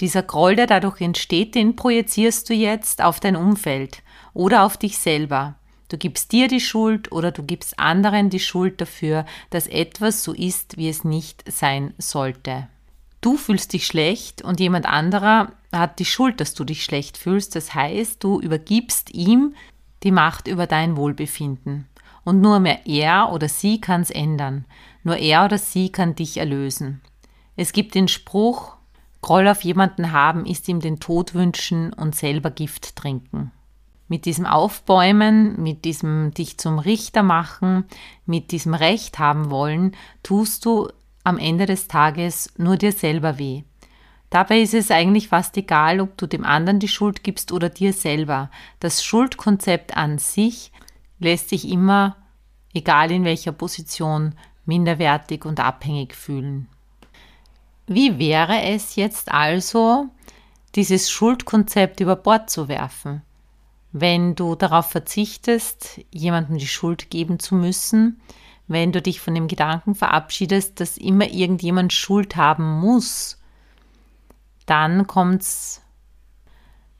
Dieser 0.00 0.22
Groll, 0.22 0.56
der 0.56 0.66
dadurch 0.66 1.00
entsteht, 1.00 1.54
den 1.54 1.76
projizierst 1.76 2.48
du 2.48 2.54
jetzt 2.54 3.02
auf 3.02 3.20
dein 3.20 3.36
Umfeld 3.36 4.02
oder 4.32 4.64
auf 4.64 4.76
dich 4.76 4.98
selber. 4.98 5.56
Du 5.90 5.98
gibst 5.98 6.32
dir 6.32 6.48
die 6.48 6.60
Schuld 6.60 7.10
oder 7.12 7.32
du 7.32 7.42
gibst 7.42 7.78
anderen 7.78 8.30
die 8.30 8.40
Schuld 8.40 8.80
dafür, 8.80 9.26
dass 9.50 9.66
etwas 9.66 10.22
so 10.22 10.32
ist, 10.32 10.76
wie 10.76 10.88
es 10.88 11.04
nicht 11.04 11.44
sein 11.50 11.94
sollte. 11.98 12.68
Du 13.20 13.36
fühlst 13.36 13.72
dich 13.72 13.86
schlecht 13.86 14.40
und 14.40 14.60
jemand 14.60 14.86
anderer 14.86 15.52
hat 15.72 15.98
die 15.98 16.04
Schuld, 16.04 16.40
dass 16.40 16.54
du 16.54 16.64
dich 16.64 16.84
schlecht 16.84 17.18
fühlst. 17.18 17.54
Das 17.54 17.74
heißt, 17.74 18.22
du 18.24 18.40
übergibst 18.40 19.12
ihm 19.12 19.54
die 20.02 20.12
Macht 20.12 20.48
über 20.48 20.66
dein 20.66 20.96
Wohlbefinden. 20.96 21.86
Und 22.24 22.40
nur 22.40 22.60
mehr 22.60 22.86
er 22.86 23.32
oder 23.32 23.48
sie 23.48 23.80
kann 23.80 24.02
es 24.02 24.10
ändern. 24.10 24.64
Nur 25.02 25.16
er 25.16 25.44
oder 25.44 25.58
sie 25.58 25.90
kann 25.90 26.14
dich 26.14 26.36
erlösen. 26.36 27.00
Es 27.56 27.72
gibt 27.72 27.94
den 27.94 28.08
Spruch, 28.08 28.76
Groll 29.22 29.48
auf 29.48 29.62
jemanden 29.62 30.12
haben 30.12 30.46
ist 30.46 30.68
ihm 30.68 30.80
den 30.80 30.98
Tod 30.98 31.34
wünschen 31.34 31.92
und 31.92 32.14
selber 32.14 32.50
Gift 32.50 32.96
trinken. 32.96 33.52
Mit 34.08 34.24
diesem 34.24 34.46
Aufbäumen, 34.46 35.62
mit 35.62 35.84
diesem 35.84 36.32
dich 36.32 36.58
zum 36.58 36.78
Richter 36.78 37.22
machen, 37.22 37.84
mit 38.26 38.50
diesem 38.50 38.74
Recht 38.74 39.18
haben 39.18 39.50
wollen, 39.50 39.94
tust 40.22 40.64
du 40.64 40.88
am 41.22 41.38
Ende 41.38 41.66
des 41.66 41.86
Tages 41.86 42.52
nur 42.56 42.76
dir 42.76 42.92
selber 42.92 43.38
weh. 43.38 43.62
Dabei 44.30 44.62
ist 44.62 44.74
es 44.74 44.90
eigentlich 44.90 45.28
fast 45.28 45.56
egal, 45.56 46.00
ob 46.00 46.16
du 46.16 46.26
dem 46.26 46.44
anderen 46.44 46.78
die 46.78 46.88
Schuld 46.88 47.22
gibst 47.22 47.52
oder 47.52 47.68
dir 47.68 47.92
selber. 47.92 48.50
Das 48.78 49.04
Schuldkonzept 49.04 49.96
an 49.96 50.18
sich 50.18 50.72
lässt 51.18 51.50
sich 51.50 51.68
immer, 51.68 52.16
egal 52.72 53.10
in 53.10 53.24
welcher 53.24 53.52
Position, 53.52 54.34
minderwertig 54.70 55.44
und 55.44 55.58
abhängig 55.58 56.14
fühlen. 56.14 56.68
Wie 57.88 58.20
wäre 58.20 58.62
es 58.62 58.94
jetzt 58.94 59.32
also, 59.32 60.06
dieses 60.76 61.10
Schuldkonzept 61.10 61.98
über 61.98 62.14
Bord 62.14 62.48
zu 62.48 62.68
werfen? 62.68 63.22
Wenn 63.90 64.36
du 64.36 64.54
darauf 64.54 64.88
verzichtest, 64.88 66.00
jemandem 66.12 66.58
die 66.58 66.68
Schuld 66.68 67.10
geben 67.10 67.40
zu 67.40 67.56
müssen, 67.56 68.20
wenn 68.68 68.92
du 68.92 69.02
dich 69.02 69.20
von 69.20 69.34
dem 69.34 69.48
Gedanken 69.48 69.96
verabschiedest, 69.96 70.78
dass 70.78 70.96
immer 70.96 71.28
irgendjemand 71.28 71.92
Schuld 71.92 72.36
haben 72.36 72.78
muss, 72.78 73.38
dann 74.66 75.08
kommt's, 75.08 75.82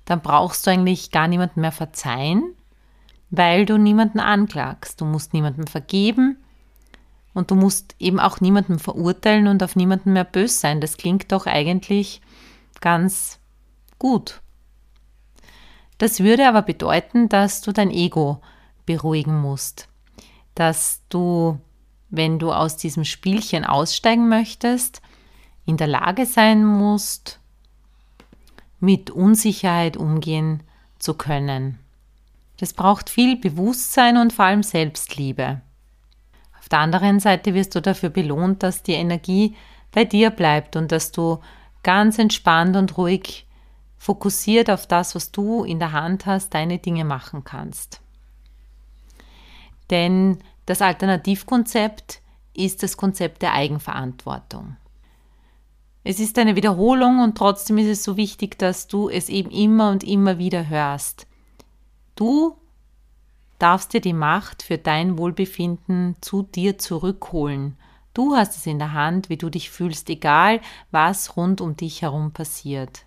dann 0.06 0.22
brauchst 0.22 0.66
du 0.66 0.72
eigentlich 0.72 1.12
gar 1.12 1.28
niemandem 1.28 1.60
mehr 1.60 1.70
verzeihen, 1.70 2.56
weil 3.30 3.64
du 3.64 3.78
niemanden 3.78 4.18
anklagst. 4.18 5.00
Du 5.00 5.04
musst 5.04 5.32
niemandem 5.32 5.68
vergeben 5.68 6.36
und 7.34 7.50
du 7.50 7.54
musst 7.54 7.94
eben 7.98 8.18
auch 8.20 8.40
niemandem 8.40 8.78
verurteilen 8.78 9.46
und 9.46 9.62
auf 9.62 9.76
niemanden 9.76 10.12
mehr 10.12 10.24
böse 10.24 10.54
sein. 10.54 10.80
Das 10.80 10.96
klingt 10.96 11.32
doch 11.32 11.46
eigentlich 11.46 12.20
ganz 12.80 13.38
gut. 13.98 14.40
Das 15.98 16.20
würde 16.20 16.48
aber 16.48 16.62
bedeuten, 16.62 17.28
dass 17.28 17.60
du 17.60 17.72
dein 17.72 17.90
Ego 17.90 18.40
beruhigen 18.86 19.40
musst, 19.40 19.88
dass 20.54 21.02
du, 21.10 21.60
wenn 22.08 22.38
du 22.38 22.52
aus 22.52 22.76
diesem 22.76 23.04
Spielchen 23.04 23.64
aussteigen 23.64 24.28
möchtest, 24.28 25.02
in 25.66 25.76
der 25.76 25.86
Lage 25.86 26.26
sein 26.26 26.64
musst, 26.64 27.38
mit 28.80 29.10
Unsicherheit 29.10 29.96
umgehen 29.96 30.62
zu 30.98 31.14
können. 31.14 31.78
Das 32.56 32.72
braucht 32.72 33.10
viel 33.10 33.36
Bewusstsein 33.36 34.16
und 34.16 34.32
vor 34.32 34.46
allem 34.46 34.62
Selbstliebe. 34.62 35.60
Der 36.70 36.78
anderen 36.78 37.20
Seite 37.20 37.54
wirst 37.54 37.74
du 37.74 37.82
dafür 37.82 38.10
belohnt, 38.10 38.62
dass 38.62 38.82
die 38.82 38.92
Energie 38.92 39.56
bei 39.92 40.04
dir 40.04 40.30
bleibt 40.30 40.76
und 40.76 40.92
dass 40.92 41.12
du 41.12 41.40
ganz 41.82 42.18
entspannt 42.18 42.76
und 42.76 42.96
ruhig 42.96 43.46
fokussiert 43.98 44.70
auf 44.70 44.86
das, 44.86 45.14
was 45.14 45.30
du 45.30 45.64
in 45.64 45.78
der 45.78 45.92
Hand 45.92 46.26
hast, 46.26 46.54
deine 46.54 46.78
Dinge 46.78 47.04
machen 47.04 47.44
kannst. 47.44 48.00
Denn 49.90 50.38
das 50.66 50.80
Alternativkonzept 50.80 52.22
ist 52.54 52.82
das 52.82 52.96
Konzept 52.96 53.42
der 53.42 53.54
Eigenverantwortung. 53.54 54.76
Es 56.02 56.18
ist 56.18 56.38
eine 56.38 56.56
Wiederholung 56.56 57.20
und 57.20 57.36
trotzdem 57.36 57.76
ist 57.78 57.88
es 57.88 58.04
so 58.04 58.16
wichtig, 58.16 58.58
dass 58.58 58.86
du 58.86 59.10
es 59.10 59.28
eben 59.28 59.50
immer 59.50 59.90
und 59.90 60.02
immer 60.02 60.38
wieder 60.38 60.68
hörst. 60.68 61.26
Du 62.14 62.56
darfst 63.60 63.92
dir 63.92 64.00
die 64.00 64.12
Macht 64.12 64.62
für 64.62 64.78
dein 64.78 65.18
Wohlbefinden 65.18 66.16
zu 66.20 66.42
dir 66.42 66.78
zurückholen. 66.78 67.76
Du 68.14 68.34
hast 68.34 68.56
es 68.56 68.66
in 68.66 68.78
der 68.78 68.92
Hand, 68.92 69.28
wie 69.28 69.36
du 69.36 69.50
dich 69.50 69.70
fühlst, 69.70 70.10
egal 70.10 70.60
was 70.90 71.36
rund 71.36 71.60
um 71.60 71.76
dich 71.76 72.02
herum 72.02 72.32
passiert. 72.32 73.04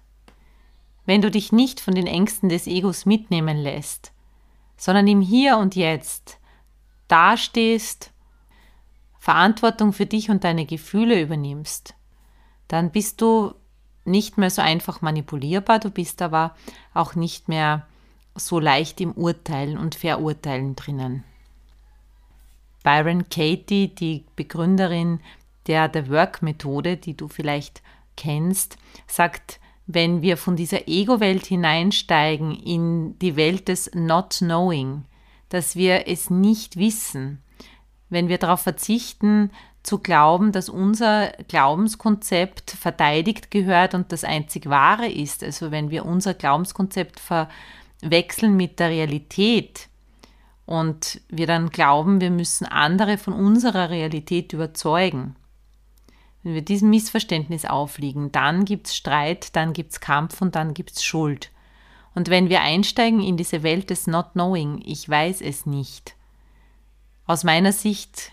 Wenn 1.06 1.22
du 1.22 1.30
dich 1.30 1.52
nicht 1.52 1.82
von 1.82 1.96
den 1.96 2.08
Ängsten 2.08 2.48
des 2.48 2.68
Egos 2.68 3.06
mitnehmen 3.06 3.58
lässt, 3.58 4.14
sondern 4.78 5.08
im 5.08 5.20
Hier 5.20 5.58
und 5.58 5.76
Jetzt 5.76 6.40
dastehst, 7.08 8.12
Verantwortung 9.20 9.92
für 9.92 10.06
dich 10.06 10.30
und 10.30 10.44
deine 10.44 10.66
Gefühle 10.66 11.22
übernimmst, 11.22 11.96
dann 12.68 12.92
bist 12.92 13.22
du 13.22 13.54
nicht 14.06 14.38
mehr 14.38 14.50
so 14.50 14.62
einfach 14.62 15.02
manipulierbar, 15.02 15.80
du 15.80 15.90
bist 15.90 16.22
aber 16.22 16.56
auch 16.94 17.16
nicht 17.16 17.48
mehr 17.48 17.88
so 18.36 18.60
leicht 18.60 19.02
im 19.02 19.12
Urteilen 19.14 19.78
und 19.78 19.96
Verurteilen 19.96 20.76
drinnen. 20.76 21.24
Byron 22.84 23.30
Katie, 23.30 23.88
die 23.88 24.26
Begründerin 24.36 25.20
der 25.68 25.90
The 25.94 26.10
Work-Methode, 26.10 26.98
die 26.98 27.16
du 27.16 27.28
vielleicht 27.28 27.82
kennst, 28.18 28.78
sagt, 29.08 29.60
wenn 29.88 30.22
wir 30.22 30.38
von 30.38 30.56
dieser 30.56 30.88
Ego-Welt 30.88 31.46
hineinsteigen 31.46 32.52
in 32.52 33.18
die 33.20 33.36
Welt 33.36 33.68
des 33.68 33.92
Not 33.94 34.38
Knowing, 34.38 35.06
dass 35.50 35.76
wir 35.76 36.08
es 36.08 36.30
nicht 36.30 36.78
wissen, 36.78 37.42
wenn 38.10 38.28
wir 38.28 38.38
darauf 38.38 38.62
verzichten, 38.62 39.52
zu 39.84 40.00
glauben, 40.00 40.54
dass 40.54 40.70
unser 40.70 41.34
Glaubenskonzept 41.50 42.72
verteidigt 42.72 43.52
gehört 43.52 43.94
und 43.94 44.14
das 44.14 44.24
einzig 44.24 44.70
wahre 44.70 45.10
ist, 45.10 45.44
also 45.44 45.72
wenn 45.72 45.90
wir 45.90 46.06
unser 46.06 46.34
Glaubenskonzept 46.34 47.20
verwechseln 48.04 48.56
mit 48.56 48.80
der 48.80 48.90
Realität. 48.90 49.88
Und 50.66 51.22
wir 51.30 51.48
dann 51.48 51.70
glauben, 51.70 52.22
wir 52.22 52.32
müssen 52.32 52.66
andere 52.66 53.18
von 53.18 53.34
unserer 53.34 53.90
Realität 53.90 54.54
überzeugen, 54.54 55.36
wenn 56.44 56.54
wir 56.54 56.62
diesem 56.62 56.90
Missverständnis 56.90 57.66
aufliegen, 57.66 58.32
dann 58.32 58.66
gibt 58.66 58.88
es 58.88 58.96
Streit, 58.96 59.56
dann 59.56 59.72
gibt 59.72 59.94
es 59.94 60.02
Kampf 60.02 60.42
und 60.42 60.56
dann 60.56 60.74
gibt 60.74 60.92
es 60.92 61.04
Schuld. 61.04 61.52
Und 62.16 62.30
wenn 62.30 62.50
wir 62.50 62.62
einsteigen 62.62 63.22
in 63.22 63.38
diese 63.38 63.64
Welt 63.64 63.90
des 63.90 64.08
Not 64.08 64.34
Knowing, 64.34 64.82
ich 64.86 65.08
weiß 65.08 65.42
es 65.42 65.66
nicht, 65.66 66.16
aus 67.26 67.46
meiner 67.46 67.72
Sicht 67.72 68.32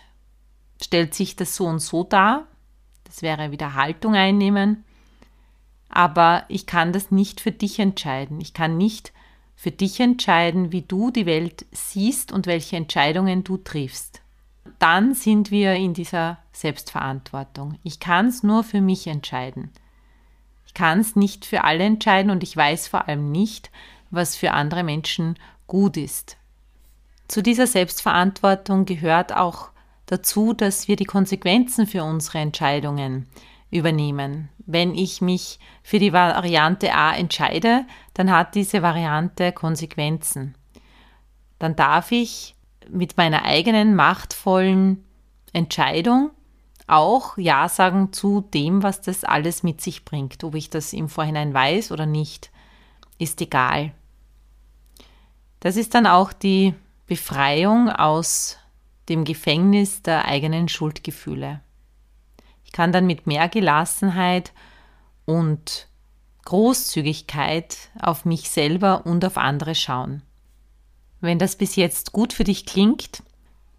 stellt 0.81 1.13
sich 1.13 1.37
das 1.37 1.55
so 1.55 1.65
und 1.65 1.79
so 1.79 2.03
dar, 2.03 2.47
das 3.05 3.21
wäre 3.21 3.51
wieder 3.51 3.75
Haltung 3.75 4.13
einnehmen, 4.15 4.83
aber 5.89 6.43
ich 6.49 6.65
kann 6.65 6.93
das 6.93 7.11
nicht 7.11 7.41
für 7.41 7.51
dich 7.51 7.79
entscheiden. 7.79 8.39
Ich 8.41 8.53
kann 8.53 8.77
nicht 8.77 9.13
für 9.55 9.71
dich 9.71 9.99
entscheiden, 9.99 10.71
wie 10.71 10.81
du 10.81 11.11
die 11.11 11.25
Welt 11.25 11.65
siehst 11.71 12.31
und 12.31 12.47
welche 12.47 12.77
Entscheidungen 12.77 13.43
du 13.43 13.57
triffst 13.57 14.21
dann 14.81 15.13
sind 15.13 15.51
wir 15.51 15.75
in 15.75 15.93
dieser 15.93 16.39
Selbstverantwortung. 16.51 17.77
Ich 17.83 17.99
kann 17.99 18.27
es 18.27 18.41
nur 18.41 18.63
für 18.63 18.81
mich 18.81 19.05
entscheiden. 19.05 19.69
Ich 20.65 20.73
kann 20.73 20.99
es 20.99 21.15
nicht 21.15 21.45
für 21.45 21.63
alle 21.63 21.83
entscheiden 21.83 22.31
und 22.31 22.41
ich 22.41 22.57
weiß 22.57 22.87
vor 22.87 23.07
allem 23.07 23.31
nicht, 23.31 23.69
was 24.09 24.35
für 24.35 24.53
andere 24.53 24.83
Menschen 24.83 25.37
gut 25.67 25.97
ist. 25.97 26.37
Zu 27.27 27.43
dieser 27.43 27.67
Selbstverantwortung 27.67 28.85
gehört 28.85 29.33
auch 29.33 29.69
dazu, 30.07 30.53
dass 30.53 30.87
wir 30.87 30.95
die 30.95 31.05
Konsequenzen 31.05 31.85
für 31.85 32.03
unsere 32.03 32.39
Entscheidungen 32.39 33.27
übernehmen. 33.71 34.49
Wenn 34.65 34.93
ich 34.93 35.21
mich 35.21 35.59
für 35.81 35.97
die 35.97 36.13
Variante 36.13 36.93
A 36.93 37.15
entscheide, 37.15 37.85
dann 38.13 38.29
hat 38.29 38.53
diese 38.55 38.81
Variante 38.81 39.51
Konsequenzen. 39.51 40.55
Dann 41.57 41.75
darf 41.75 42.11
ich 42.11 42.55
mit 42.89 43.17
meiner 43.17 43.45
eigenen 43.45 43.95
machtvollen 43.95 45.03
Entscheidung 45.53 46.31
auch 46.87 47.37
Ja 47.37 47.69
sagen 47.69 48.11
zu 48.11 48.41
dem, 48.41 48.83
was 48.83 49.01
das 49.01 49.23
alles 49.23 49.63
mit 49.63 49.81
sich 49.81 50.03
bringt. 50.03 50.43
Ob 50.43 50.55
ich 50.55 50.69
das 50.69 50.91
im 50.93 51.07
Vorhinein 51.07 51.53
weiß 51.53 51.91
oder 51.91 52.05
nicht, 52.05 52.51
ist 53.17 53.39
egal. 53.41 53.93
Das 55.61 55.77
ist 55.77 55.95
dann 55.95 56.07
auch 56.07 56.33
die 56.33 56.73
Befreiung 57.05 57.89
aus 57.89 58.57
dem 59.07 59.23
Gefängnis 59.23 60.01
der 60.01 60.25
eigenen 60.25 60.67
Schuldgefühle. 60.67 61.61
Kann 62.73 62.91
dann 62.91 63.05
mit 63.05 63.27
mehr 63.27 63.49
Gelassenheit 63.49 64.53
und 65.25 65.87
Großzügigkeit 66.45 67.77
auf 68.01 68.25
mich 68.25 68.49
selber 68.49 69.05
und 69.05 69.23
auf 69.25 69.37
andere 69.37 69.75
schauen. 69.75 70.23
Wenn 71.19 71.37
das 71.37 71.55
bis 71.55 71.75
jetzt 71.75 72.11
gut 72.11 72.33
für 72.33 72.43
dich 72.43 72.65
klingt, 72.65 73.23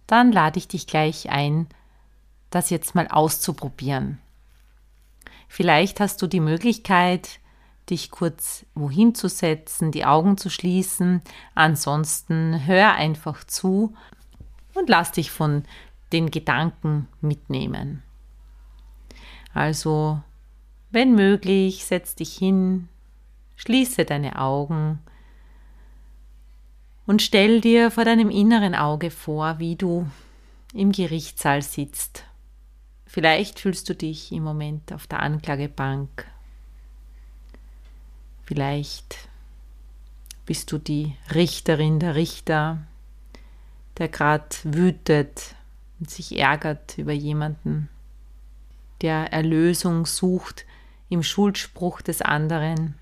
dann 0.07 0.31
lade 0.31 0.59
ich 0.59 0.69
dich 0.69 0.87
gleich 0.87 1.31
ein, 1.31 1.67
das 2.51 2.71
jetzt 2.71 2.95
mal 2.95 3.09
auszuprobieren. 3.09 4.19
Vielleicht 5.49 6.01
hast 6.01 6.23
du 6.23 6.27
die 6.27 6.41
Möglichkeit, 6.41 7.41
dich 7.91 8.11
kurz 8.11 8.65
wohin 8.75 9.15
zu 9.15 9.29
setzen, 9.29 9.91
die 9.91 10.05
Augen 10.05 10.39
zu 10.39 10.51
schließen. 10.51 11.21
Ansonsten 11.55 12.67
hör 12.67 12.95
einfach 12.95 13.45
zu 13.45 13.95
und 14.75 14.89
lass 14.89 15.13
dich 15.13 15.31
von 15.31 15.65
den 16.13 16.31
Gedanken 16.31 17.09
mitnehmen. 17.21 18.03
Also, 19.55 20.21
wenn 20.91 21.15
möglich, 21.15 21.85
setz 21.85 22.15
dich 22.15 22.37
hin, 22.37 22.89
schließe 23.57 24.05
deine 24.05 24.39
Augen 24.39 24.99
und 27.07 27.23
stell 27.23 27.61
dir 27.61 27.91
vor 27.91 28.05
deinem 28.05 28.31
inneren 28.31 28.75
Auge 28.75 29.11
vor, 29.11 29.59
wie 29.59 29.77
du 29.77 30.09
im 30.73 30.93
Gerichtssaal 30.93 31.63
sitzt. 31.63 32.25
Vielleicht 33.07 33.61
fühlst 33.61 33.89
du 33.89 33.95
dich 33.95 34.33
im 34.33 34.43
Moment 34.43 34.93
auf 34.93 35.07
der 35.07 35.21
Anklagebank. 35.21 36.27
Vielleicht 38.45 39.29
bist 40.47 40.73
du 40.73 40.79
die 40.79 41.15
Richterin, 41.35 42.01
der 42.01 42.15
Richter, 42.15 42.79
der 43.99 44.09
gerade 44.09 44.47
wütet 44.65 45.55
und 46.01 46.11
sich 46.11 46.39
ärgert 46.39 46.97
über 46.99 47.13
jemanden, 47.13 47.89
der 49.03 49.33
Erlösung 49.33 50.07
sucht 50.07 50.65
im 51.09 51.23
Schuldspruch 51.23 52.01
des 52.01 52.23
anderen. 52.23 52.95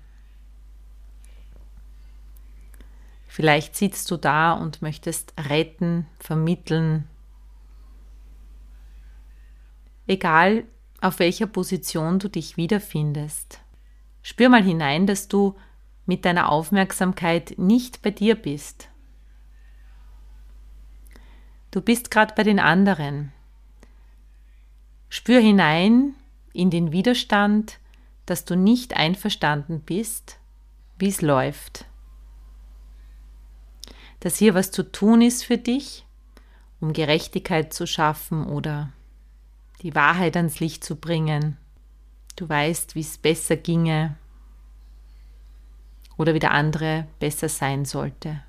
Vielleicht 3.27 3.77
sitzt 3.77 4.11
du 4.11 4.17
da 4.17 4.51
und 4.51 4.81
möchtest 4.81 5.33
retten, 5.49 6.05
vermitteln. 6.19 7.07
Egal, 10.05 10.65
auf 10.99 11.19
welcher 11.19 11.47
Position 11.47 12.19
du 12.19 12.27
dich 12.29 12.57
wiederfindest. 12.57 13.61
Spür 14.21 14.49
mal 14.49 14.63
hinein, 14.63 15.07
dass 15.07 15.29
du 15.29 15.55
mit 16.05 16.25
deiner 16.25 16.49
Aufmerksamkeit 16.49 17.53
nicht 17.57 18.01
bei 18.01 18.11
dir 18.11 18.35
bist. 18.35 18.89
Du 21.71 21.79
bist 21.81 22.11
gerade 22.11 22.33
bei 22.35 22.43
den 22.43 22.59
anderen. 22.59 23.31
Spür 25.11 25.39
hinein 25.39 26.15
in 26.53 26.71
den 26.71 26.91
Widerstand, 26.91 27.77
dass 28.25 28.45
du 28.45 28.55
nicht 28.55 28.97
einverstanden 28.97 29.81
bist, 29.81 30.39
wie 30.97 31.09
es 31.09 31.21
läuft 31.21 31.85
dass 34.21 34.37
hier 34.37 34.53
was 34.53 34.71
zu 34.71 34.89
tun 34.89 35.21
ist 35.21 35.43
für 35.43 35.57
dich, 35.57 36.05
um 36.79 36.93
Gerechtigkeit 36.93 37.73
zu 37.73 37.85
schaffen 37.85 38.45
oder 38.45 38.93
die 39.81 39.93
Wahrheit 39.93 40.37
ans 40.37 40.59
Licht 40.59 40.83
zu 40.83 40.95
bringen. 40.95 41.57
Du 42.35 42.47
weißt, 42.47 42.95
wie 42.95 43.01
es 43.01 43.17
besser 43.17 43.57
ginge 43.57 44.15
oder 46.17 46.33
wie 46.33 46.39
der 46.39 46.51
andere 46.51 47.07
besser 47.19 47.49
sein 47.49 47.83
sollte. 47.83 48.41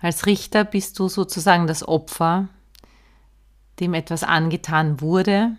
Als 0.00 0.26
Richter 0.26 0.64
bist 0.64 0.98
du 0.98 1.08
sozusagen 1.08 1.68
das 1.68 1.86
Opfer, 1.86 2.48
dem 3.80 3.94
etwas 3.94 4.22
angetan 4.22 5.00
wurde, 5.00 5.56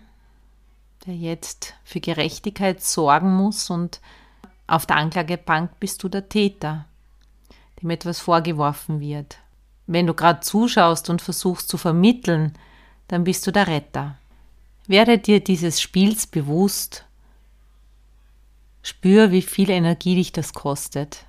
der 1.06 1.14
jetzt 1.14 1.74
für 1.84 2.00
Gerechtigkeit 2.00 2.82
sorgen 2.82 3.34
muss 3.34 3.70
und 3.70 4.00
auf 4.66 4.86
der 4.86 4.96
Anklagebank 4.96 5.78
bist 5.78 6.02
du 6.02 6.08
der 6.08 6.28
Täter, 6.28 6.86
dem 7.80 7.90
etwas 7.90 8.18
vorgeworfen 8.18 9.00
wird. 9.00 9.38
Wenn 9.86 10.06
du 10.06 10.14
gerade 10.14 10.40
zuschaust 10.40 11.08
und 11.10 11.22
versuchst 11.22 11.68
zu 11.68 11.78
vermitteln, 11.78 12.54
dann 13.08 13.24
bist 13.24 13.46
du 13.46 13.52
der 13.52 13.68
Retter. 13.68 14.18
Werde 14.88 15.18
dir 15.18 15.42
dieses 15.42 15.80
Spiels 15.80 16.26
bewusst. 16.26 17.04
Spür, 18.82 19.30
wie 19.30 19.42
viel 19.42 19.70
Energie 19.70 20.16
dich 20.16 20.32
das 20.32 20.52
kostet. 20.52 21.24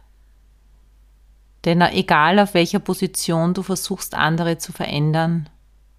Denn 1.66 1.82
egal 1.82 2.40
auf 2.40 2.54
welcher 2.54 2.80
Position 2.80 3.54
du 3.54 3.62
versuchst, 3.62 4.16
andere 4.16 4.58
zu 4.58 4.72
verändern, 4.72 5.50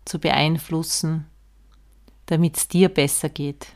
zu 0.09 0.18
beeinflussen, 0.18 1.27
damit 2.27 2.57
es 2.57 2.68
dir 2.68 2.88
besser 2.88 3.29
geht. 3.29 3.68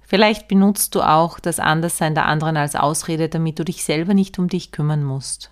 Vielleicht 0.00 0.48
benutzt 0.48 0.94
du 0.94 1.02
auch 1.02 1.40
das 1.40 1.58
Anderssein 1.58 2.14
der 2.14 2.26
anderen 2.26 2.56
als 2.56 2.76
Ausrede, 2.76 3.28
damit 3.28 3.58
du 3.58 3.64
dich 3.64 3.84
selber 3.84 4.14
nicht 4.14 4.38
um 4.38 4.48
dich 4.48 4.70
kümmern 4.70 5.02
musst. 5.02 5.50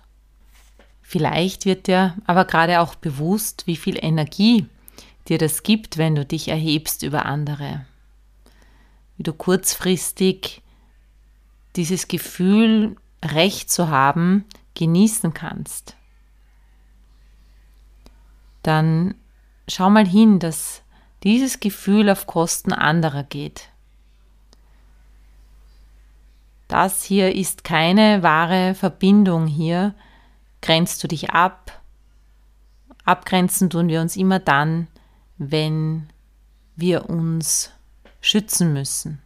Vielleicht 1.01 1.65
wird 1.65 1.87
dir 1.87 2.15
aber 2.25 2.45
gerade 2.45 2.79
auch 2.79 2.95
bewusst, 2.95 3.67
wie 3.67 3.75
viel 3.75 3.97
Energie 4.03 4.67
dir 5.27 5.37
das 5.37 5.63
gibt, 5.63 5.97
wenn 5.97 6.15
du 6.15 6.25
dich 6.25 6.47
erhebst 6.47 7.03
über 7.03 7.25
andere. 7.25 7.85
Wie 9.17 9.23
du 9.23 9.33
kurzfristig 9.33 10.61
dieses 11.75 12.07
Gefühl, 12.07 12.95
Recht 13.23 13.71
zu 13.71 13.89
haben, 13.89 14.45
genießen 14.75 15.33
kannst. 15.33 15.95
dann 18.63 19.15
schau 19.67 19.89
mal 19.89 20.07
hin, 20.07 20.39
dass 20.39 20.81
dieses 21.23 21.59
Gefühl 21.59 22.09
auf 22.09 22.27
Kosten 22.27 22.73
anderer 22.73 23.23
geht. 23.23 23.69
Das 26.67 27.03
hier 27.03 27.35
ist 27.35 27.63
keine 27.63 28.23
wahre 28.23 28.73
Verbindung. 28.73 29.47
Hier 29.47 29.93
grenzt 30.61 31.03
du 31.03 31.07
dich 31.07 31.29
ab. 31.29 31.81
Abgrenzen 33.05 33.69
tun 33.69 33.89
wir 33.89 34.01
uns 34.01 34.15
immer 34.15 34.39
dann, 34.39 34.87
wenn 35.37 36.09
wir 36.75 37.09
uns 37.09 37.71
schützen 38.21 38.73
müssen. 38.73 39.21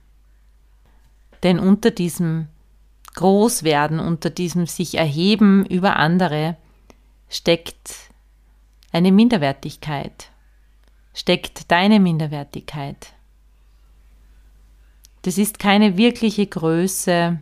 Denn 1.44 1.60
unter 1.60 1.92
diesem 1.92 2.48
Großwerden, 3.16 4.00
unter 4.00 4.30
diesem 4.30 4.66
sich 4.66 4.96
erheben 4.96 5.66
über 5.66 5.96
andere, 5.96 6.58
steckt 7.30 7.94
eine 8.92 9.12
Minderwertigkeit, 9.12 10.30
steckt 11.14 11.72
deine 11.72 12.00
Minderwertigkeit. 12.00 13.14
Das 15.24 15.38
ist 15.38 15.60
keine 15.60 15.98
wirkliche 15.98 16.48
Größe, 16.48 17.40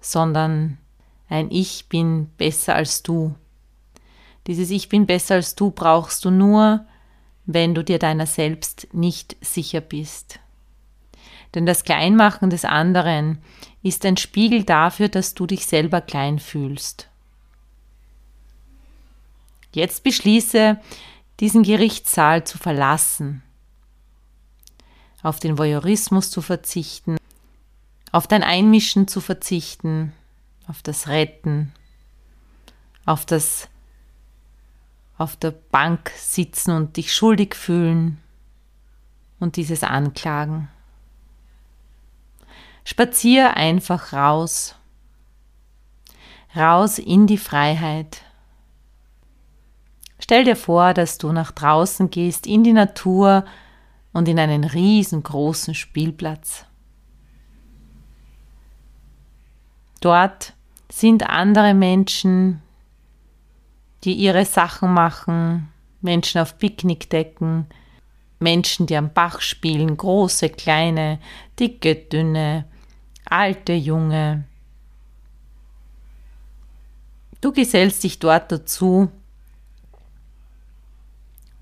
sondern 0.00 0.78
ein 1.28 1.50
Ich 1.50 1.88
bin 1.88 2.30
besser 2.36 2.74
als 2.74 3.02
du. 3.02 3.34
Dieses 4.46 4.70
Ich 4.70 4.88
bin 4.88 5.06
besser 5.06 5.36
als 5.36 5.56
du 5.56 5.70
brauchst 5.70 6.24
du 6.24 6.30
nur, 6.30 6.86
wenn 7.46 7.74
du 7.74 7.82
dir 7.82 7.98
deiner 7.98 8.26
selbst 8.26 8.88
nicht 8.92 9.36
sicher 9.40 9.80
bist. 9.80 10.40
Denn 11.54 11.66
das 11.66 11.84
Kleinmachen 11.84 12.50
des 12.50 12.64
anderen 12.64 13.38
ist 13.82 14.04
ein 14.04 14.16
Spiegel 14.16 14.64
dafür, 14.64 15.08
dass 15.08 15.34
du 15.34 15.46
dich 15.46 15.66
selber 15.66 16.00
klein 16.00 16.38
fühlst. 16.38 17.08
Jetzt 19.76 20.04
beschließe, 20.04 20.80
diesen 21.38 21.62
Gerichtssaal 21.62 22.44
zu 22.44 22.56
verlassen 22.56 23.42
auf 25.22 25.38
den 25.38 25.58
Voyeurismus 25.58 26.30
zu 26.30 26.40
verzichten, 26.40 27.18
auf 28.10 28.26
dein 28.26 28.42
Einmischen 28.42 29.06
zu 29.06 29.20
verzichten, 29.20 30.14
auf 30.66 30.80
das 30.80 31.08
Retten, 31.08 31.74
auf 33.04 33.26
das 33.26 33.68
auf 35.18 35.36
der 35.36 35.50
Bank 35.50 36.10
sitzen 36.16 36.70
und 36.70 36.96
dich 36.96 37.14
schuldig 37.14 37.54
fühlen 37.54 38.16
und 39.40 39.56
dieses 39.56 39.82
Anklagen. 39.82 40.70
Spazier 42.84 43.58
einfach 43.58 44.14
raus, 44.14 44.74
raus 46.54 46.98
in 46.98 47.26
die 47.26 47.38
Freiheit. 47.38 48.22
Stell 50.18 50.44
dir 50.44 50.56
vor, 50.56 50.94
dass 50.94 51.18
du 51.18 51.32
nach 51.32 51.52
draußen 51.52 52.10
gehst, 52.10 52.46
in 52.46 52.64
die 52.64 52.72
Natur, 52.72 53.44
und 54.16 54.28
in 54.28 54.38
einen 54.38 54.64
riesengroßen 54.64 55.74
Spielplatz. 55.74 56.64
Dort 60.00 60.54
sind 60.90 61.28
andere 61.28 61.74
Menschen, 61.74 62.62
die 64.04 64.14
ihre 64.14 64.46
Sachen 64.46 64.94
machen, 64.94 65.68
Menschen 66.00 66.40
auf 66.40 66.56
Picknickdecken, 66.56 67.66
Menschen, 68.38 68.86
die 68.86 68.96
am 68.96 69.12
Bach 69.12 69.42
spielen, 69.42 69.98
große, 69.98 70.48
kleine, 70.48 71.18
dicke, 71.60 71.94
dünne, 71.94 72.64
alte, 73.26 73.74
junge. 73.74 74.44
Du 77.42 77.52
gesellst 77.52 78.02
dich 78.02 78.18
dort 78.18 78.50
dazu, 78.50 79.10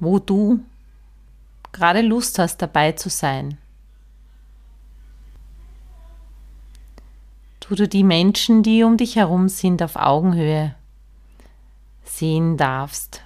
wo 0.04 0.18
du 0.18 0.60
gerade 1.72 2.00
Lust 2.02 2.38
hast, 2.38 2.58
dabei 2.58 2.92
zu 2.92 3.08
sein. 3.08 3.58
Tu 7.60 7.74
du 7.74 7.88
die 7.88 8.04
Menschen, 8.04 8.62
die 8.62 8.84
um 8.84 8.96
dich 8.96 9.16
herum 9.16 9.48
sind, 9.48 9.82
auf 9.82 9.96
Augenhöhe 9.96 10.74
sehen 12.04 12.56
darfst. 12.56 13.22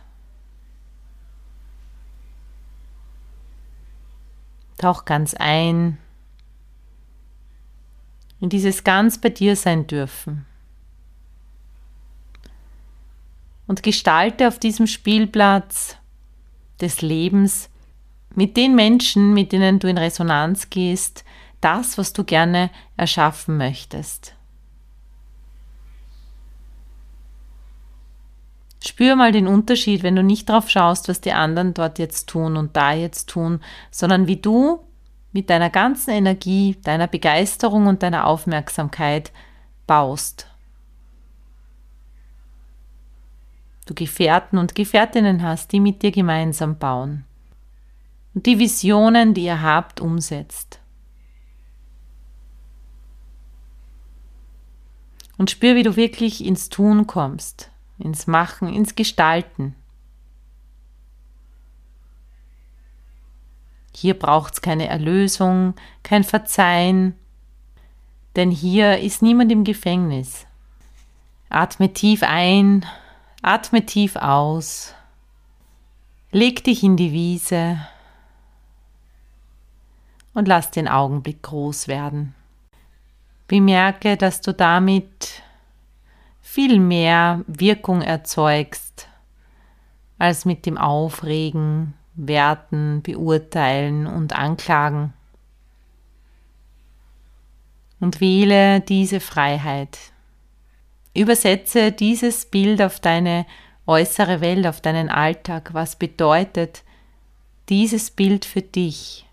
Tauch 4.78 5.04
ganz 5.04 5.34
ein 5.34 5.98
in 8.40 8.48
dieses 8.48 8.84
ganz 8.84 9.18
bei 9.18 9.30
dir 9.30 9.56
sein 9.56 9.86
dürfen. 9.86 10.46
Und 13.66 13.82
gestalte 13.82 14.48
auf 14.48 14.58
diesem 14.58 14.86
Spielplatz 14.86 15.96
des 16.80 17.02
Lebens 17.02 17.70
mit 18.34 18.56
den 18.56 18.74
Menschen, 18.74 19.34
mit 19.34 19.52
denen 19.52 19.78
du 19.78 19.88
in 19.88 19.98
Resonanz 19.98 20.70
gehst, 20.70 21.24
das, 21.60 21.98
was 21.98 22.12
du 22.12 22.24
gerne 22.24 22.70
erschaffen 22.96 23.56
möchtest. 23.56 24.34
Spür 28.84 29.16
mal 29.16 29.32
den 29.32 29.48
Unterschied, 29.48 30.02
wenn 30.02 30.14
du 30.14 30.22
nicht 30.22 30.48
darauf 30.48 30.70
schaust, 30.70 31.08
was 31.08 31.20
die 31.20 31.32
anderen 31.32 31.74
dort 31.74 31.98
jetzt 31.98 32.28
tun 32.28 32.56
und 32.56 32.76
da 32.76 32.92
jetzt 32.92 33.28
tun, 33.28 33.60
sondern 33.90 34.28
wie 34.28 34.36
du 34.36 34.84
mit 35.32 35.50
deiner 35.50 35.70
ganzen 35.70 36.10
Energie, 36.10 36.76
deiner 36.84 37.08
Begeisterung 37.08 37.86
und 37.86 38.02
deiner 38.02 38.26
Aufmerksamkeit 38.26 39.32
baust. 39.86 40.46
Du 43.88 43.94
Gefährten 43.94 44.58
und 44.58 44.74
Gefährtinnen 44.74 45.42
hast, 45.42 45.72
die 45.72 45.80
mit 45.80 46.02
dir 46.02 46.10
gemeinsam 46.10 46.78
bauen 46.78 47.24
und 48.34 48.44
die 48.44 48.58
Visionen, 48.58 49.32
die 49.32 49.44
ihr 49.46 49.62
habt, 49.62 49.98
umsetzt. 49.98 50.78
Und 55.38 55.50
spür, 55.50 55.74
wie 55.74 55.84
du 55.84 55.96
wirklich 55.96 56.44
ins 56.44 56.68
Tun 56.68 57.06
kommst, 57.06 57.70
ins 57.98 58.26
Machen, 58.26 58.72
ins 58.72 58.94
Gestalten. 58.94 59.74
Hier 63.94 64.18
braucht 64.18 64.52
es 64.52 64.60
keine 64.60 64.86
Erlösung, 64.86 65.74
kein 66.02 66.24
Verzeihen, 66.24 67.14
denn 68.36 68.50
hier 68.50 68.98
ist 68.98 69.22
niemand 69.22 69.50
im 69.50 69.64
Gefängnis. 69.64 70.46
Atme 71.48 71.92
tief 71.92 72.22
ein, 72.22 72.84
atme 73.42 73.86
tief 73.86 74.16
aus, 74.16 74.94
leg 76.30 76.64
dich 76.64 76.82
in 76.82 76.96
die 76.96 77.12
Wiese 77.12 77.78
und 80.34 80.48
lass 80.48 80.70
den 80.70 80.88
Augenblick 80.88 81.42
groß 81.42 81.88
werden. 81.88 82.34
Bemerke, 83.46 84.16
dass 84.16 84.40
du 84.40 84.52
damit 84.52 85.42
viel 86.40 86.78
mehr 86.80 87.42
Wirkung 87.46 88.02
erzeugst 88.02 89.08
als 90.18 90.44
mit 90.44 90.66
dem 90.66 90.76
Aufregen, 90.76 91.94
Werten, 92.14 93.02
Beurteilen 93.02 94.06
und 94.06 94.32
Anklagen. 94.32 95.12
Und 98.00 98.20
wähle 98.20 98.80
diese 98.80 99.20
Freiheit. 99.20 99.98
Übersetze 101.14 101.92
dieses 101.92 102.46
Bild 102.46 102.80
auf 102.82 103.00
deine 103.00 103.46
äußere 103.86 104.40
Welt, 104.40 104.66
auf 104.66 104.80
deinen 104.80 105.08
Alltag. 105.08 105.74
Was 105.74 105.96
bedeutet 105.96 106.84
dieses 107.68 108.10
Bild 108.10 108.44
für 108.44 108.62
dich? 108.62 109.28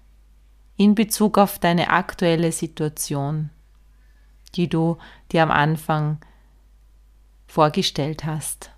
in 0.77 0.95
Bezug 0.95 1.38
auf 1.38 1.59
deine 1.59 1.89
aktuelle 1.89 2.51
Situation, 2.51 3.49
die 4.55 4.67
du 4.67 4.97
dir 5.31 5.43
am 5.43 5.51
Anfang 5.51 6.17
vorgestellt 7.47 8.25
hast. 8.25 8.71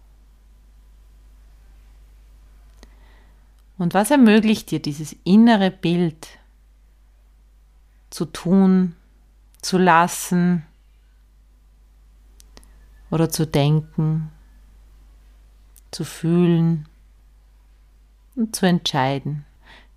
Und 3.78 3.94
was 3.94 4.12
ermöglicht 4.12 4.72
dir 4.72 4.82
dieses 4.82 5.16
innere 5.24 5.72
Bild 5.72 6.28
zu 8.10 8.26
tun, 8.26 8.96
zu 9.62 9.78
lassen 9.78 10.66
oder 13.10 13.30
zu 13.30 13.46
denken, 13.46 14.32
zu 15.92 16.04
fühlen 16.04 16.88
und 18.36 18.56
zu 18.56 18.66
entscheiden? 18.66 19.46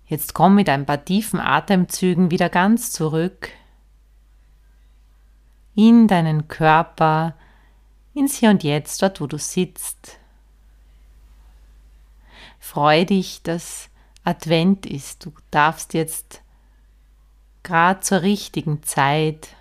Jetzt 0.05 0.33
komm 0.33 0.55
mit 0.55 0.67
ein 0.67 0.85
paar 0.85 1.05
tiefen 1.05 1.39
Atemzügen 1.39 2.31
wieder 2.31 2.49
ganz 2.49 2.91
zurück 2.91 3.49
in 5.75 6.07
deinen 6.07 6.47
Körper, 6.47 7.35
ins 8.13 8.35
Hier 8.35 8.49
und 8.49 8.63
Jetzt, 8.63 9.01
dort 9.01 9.21
wo 9.21 9.27
du 9.27 9.37
sitzt. 9.37 10.19
Freu 12.59 13.05
dich, 13.05 13.41
dass 13.41 13.89
Advent 14.23 14.85
ist. 14.85 15.25
Du 15.25 15.31
darfst 15.49 15.93
jetzt 15.93 16.41
gerade 17.63 18.01
zur 18.01 18.21
richtigen 18.21 18.83
Zeit 18.83 19.55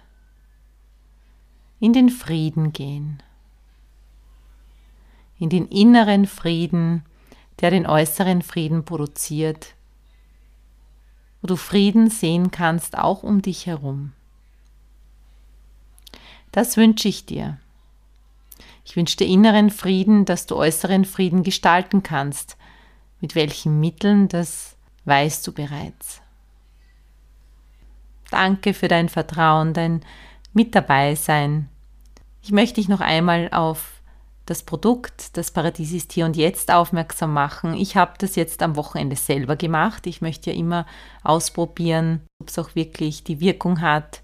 in 1.79 1.93
den 1.93 2.11
Frieden 2.11 2.73
gehen. 2.73 3.23
In 5.41 5.49
den 5.49 5.67
inneren 5.67 6.27
Frieden, 6.27 7.03
der 7.61 7.71
den 7.71 7.87
äußeren 7.87 8.43
Frieden 8.43 8.85
produziert, 8.85 9.75
wo 11.43 11.49
du 11.49 11.57
Frieden 11.57 12.11
sehen 12.11 12.53
kannst, 12.53 12.97
auch 12.97 13.25
um 13.25 13.43
dich 13.43 13.67
herum. 13.67 14.13
Das 16.53 16.77
wünsche 16.77 17.09
ich 17.09 17.27
dir. 17.27 17.59
Ich 18.85 18.97
wünsche 18.97 19.17
dir 19.17 19.27
inneren 19.27 19.71
Frieden, 19.71 20.25
dass 20.25 20.47
du 20.47 20.57
äußeren 20.57 21.05
Frieden 21.05 21.43
gestalten 21.43 22.03
kannst. 22.03 22.57
Mit 23.21 23.35
welchen 23.35 23.81
Mitteln, 23.81 24.29
das 24.29 24.77
weißt 25.05 25.47
du 25.47 25.53
bereits. 25.53 26.21
Danke 28.31 28.75
für 28.75 28.89
dein 28.89 29.09
Vertrauen, 29.09 29.73
dein 29.73 30.03
Mit 30.53 30.75
dabei 30.75 31.15
sein. 31.15 31.69
Ich 32.43 32.53
möchte 32.53 32.77
dich 32.77 32.89
noch 32.89 33.01
einmal 33.01 33.49
auf 33.53 34.00
das 34.51 34.65
Produkt, 34.65 35.37
das 35.37 35.53
Paradies 35.53 35.93
ist 35.93 36.13
hier 36.13 36.27
und 36.27 36.37
jetzt 36.37 36.73
aufmerksam 36.73 37.33
machen. 37.33 37.73
Ich 37.75 37.95
habe 37.95 38.15
das 38.19 38.35
jetzt 38.35 38.65
am 38.65 38.75
Wochenende 38.75 39.15
selber 39.15 39.55
gemacht. 39.55 40.09
Ich 40.09 40.23
möchte 40.23 40.51
ja 40.51 40.57
immer 40.57 40.87
ausprobieren, 41.23 42.23
ob 42.41 42.49
es 42.49 42.59
auch 42.59 42.75
wirklich 42.75 43.23
die 43.23 43.39
Wirkung 43.39 43.81
hat, 43.81 44.23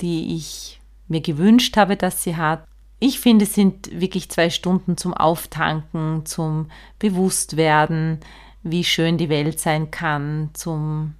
die 0.00 0.34
ich 0.34 0.80
mir 1.06 1.20
gewünscht 1.20 1.76
habe, 1.76 1.96
dass 1.96 2.24
sie 2.24 2.34
hat. 2.34 2.66
Ich 2.98 3.20
finde, 3.20 3.44
es 3.44 3.54
sind 3.54 3.88
wirklich 4.00 4.28
zwei 4.30 4.50
Stunden 4.50 4.96
zum 4.96 5.14
Auftanken, 5.14 6.26
zum 6.26 6.68
Bewusstwerden, 6.98 8.18
wie 8.64 8.82
schön 8.82 9.16
die 9.16 9.28
Welt 9.28 9.60
sein 9.60 9.92
kann, 9.92 10.50
zum 10.54 11.14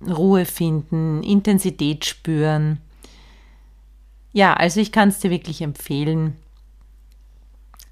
Ruhe 0.00 0.46
finden, 0.46 1.22
Intensität 1.22 2.06
spüren. 2.06 2.80
Ja, 4.32 4.54
also 4.54 4.80
ich 4.80 4.90
kann 4.90 5.10
es 5.10 5.18
dir 5.18 5.30
wirklich 5.30 5.60
empfehlen. 5.60 6.38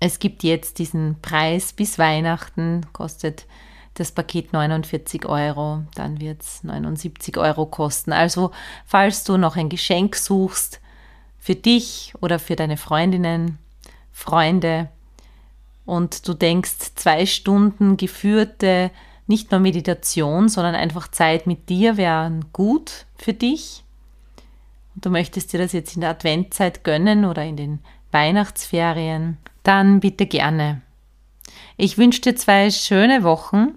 Es 0.05 0.19
gibt 0.19 0.43
jetzt 0.43 0.81
diesen 0.81 1.15
Preis 1.23 1.73
bis 1.73 1.97
Weihnachten, 1.97 2.81
kostet 2.93 3.47
das 3.95 4.11
Paket 4.11 4.53
49 4.53 5.27
Euro, 5.27 5.85
dann 5.95 6.21
wird 6.21 6.43
es 6.43 6.65
79 6.65 7.38
Euro 7.38 7.67
kosten. 7.67 8.12
Also 8.12 8.51
falls 8.85 9.23
du 9.23 9.37
noch 9.37 9.55
ein 9.55 9.69
Geschenk 9.69 10.17
suchst 10.17 10.81
für 11.38 11.55
dich 11.55 12.15
oder 12.21 12.41
für 12.41 12.57
deine 12.57 12.79
Freundinnen, 12.79 13.59
Freunde 14.11 14.88
und 15.87 16.27
du 16.27 16.35
denkst, 16.35 16.97
zwei 16.97 17.25
Stunden 17.25 17.97
geführte 17.97 18.91
nicht 19.29 19.53
nur 19.53 19.61
Meditation, 19.61 20.49
sondern 20.49 20.75
einfach 20.75 21.12
Zeit 21.12 21.47
mit 21.47 21.69
dir 21.69 21.97
wären 21.97 22.47
gut 22.53 23.07
für 23.17 23.35
dich. 23.35 23.85
Und 24.97 25.07
du 25.07 25.11
möchtest 25.11 25.53
dir 25.53 25.59
das 25.59 25.73
jetzt 25.73 25.95
in 25.95 26.01
der 26.01 26.11
Adventzeit 26.11 26.83
gönnen 26.83 27.25
oder 27.25 27.45
in 27.45 27.57
den 27.57 27.79
Weihnachtsferien, 28.12 29.38
dann 29.62 30.01
bitte 30.01 30.27
gerne. 30.27 30.81
Ich 31.77 31.98
wünsche 31.98 32.20
dir 32.20 32.37
zwei 32.37 32.70
schöne 32.70 33.22
Wochen. 33.22 33.75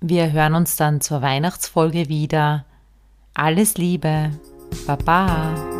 Wir 0.00 0.32
hören 0.32 0.54
uns 0.54 0.76
dann 0.76 1.00
zur 1.00 1.22
Weihnachtsfolge 1.22 2.08
wieder. 2.08 2.64
Alles 3.34 3.76
Liebe. 3.76 4.30
Baba. 4.86 5.77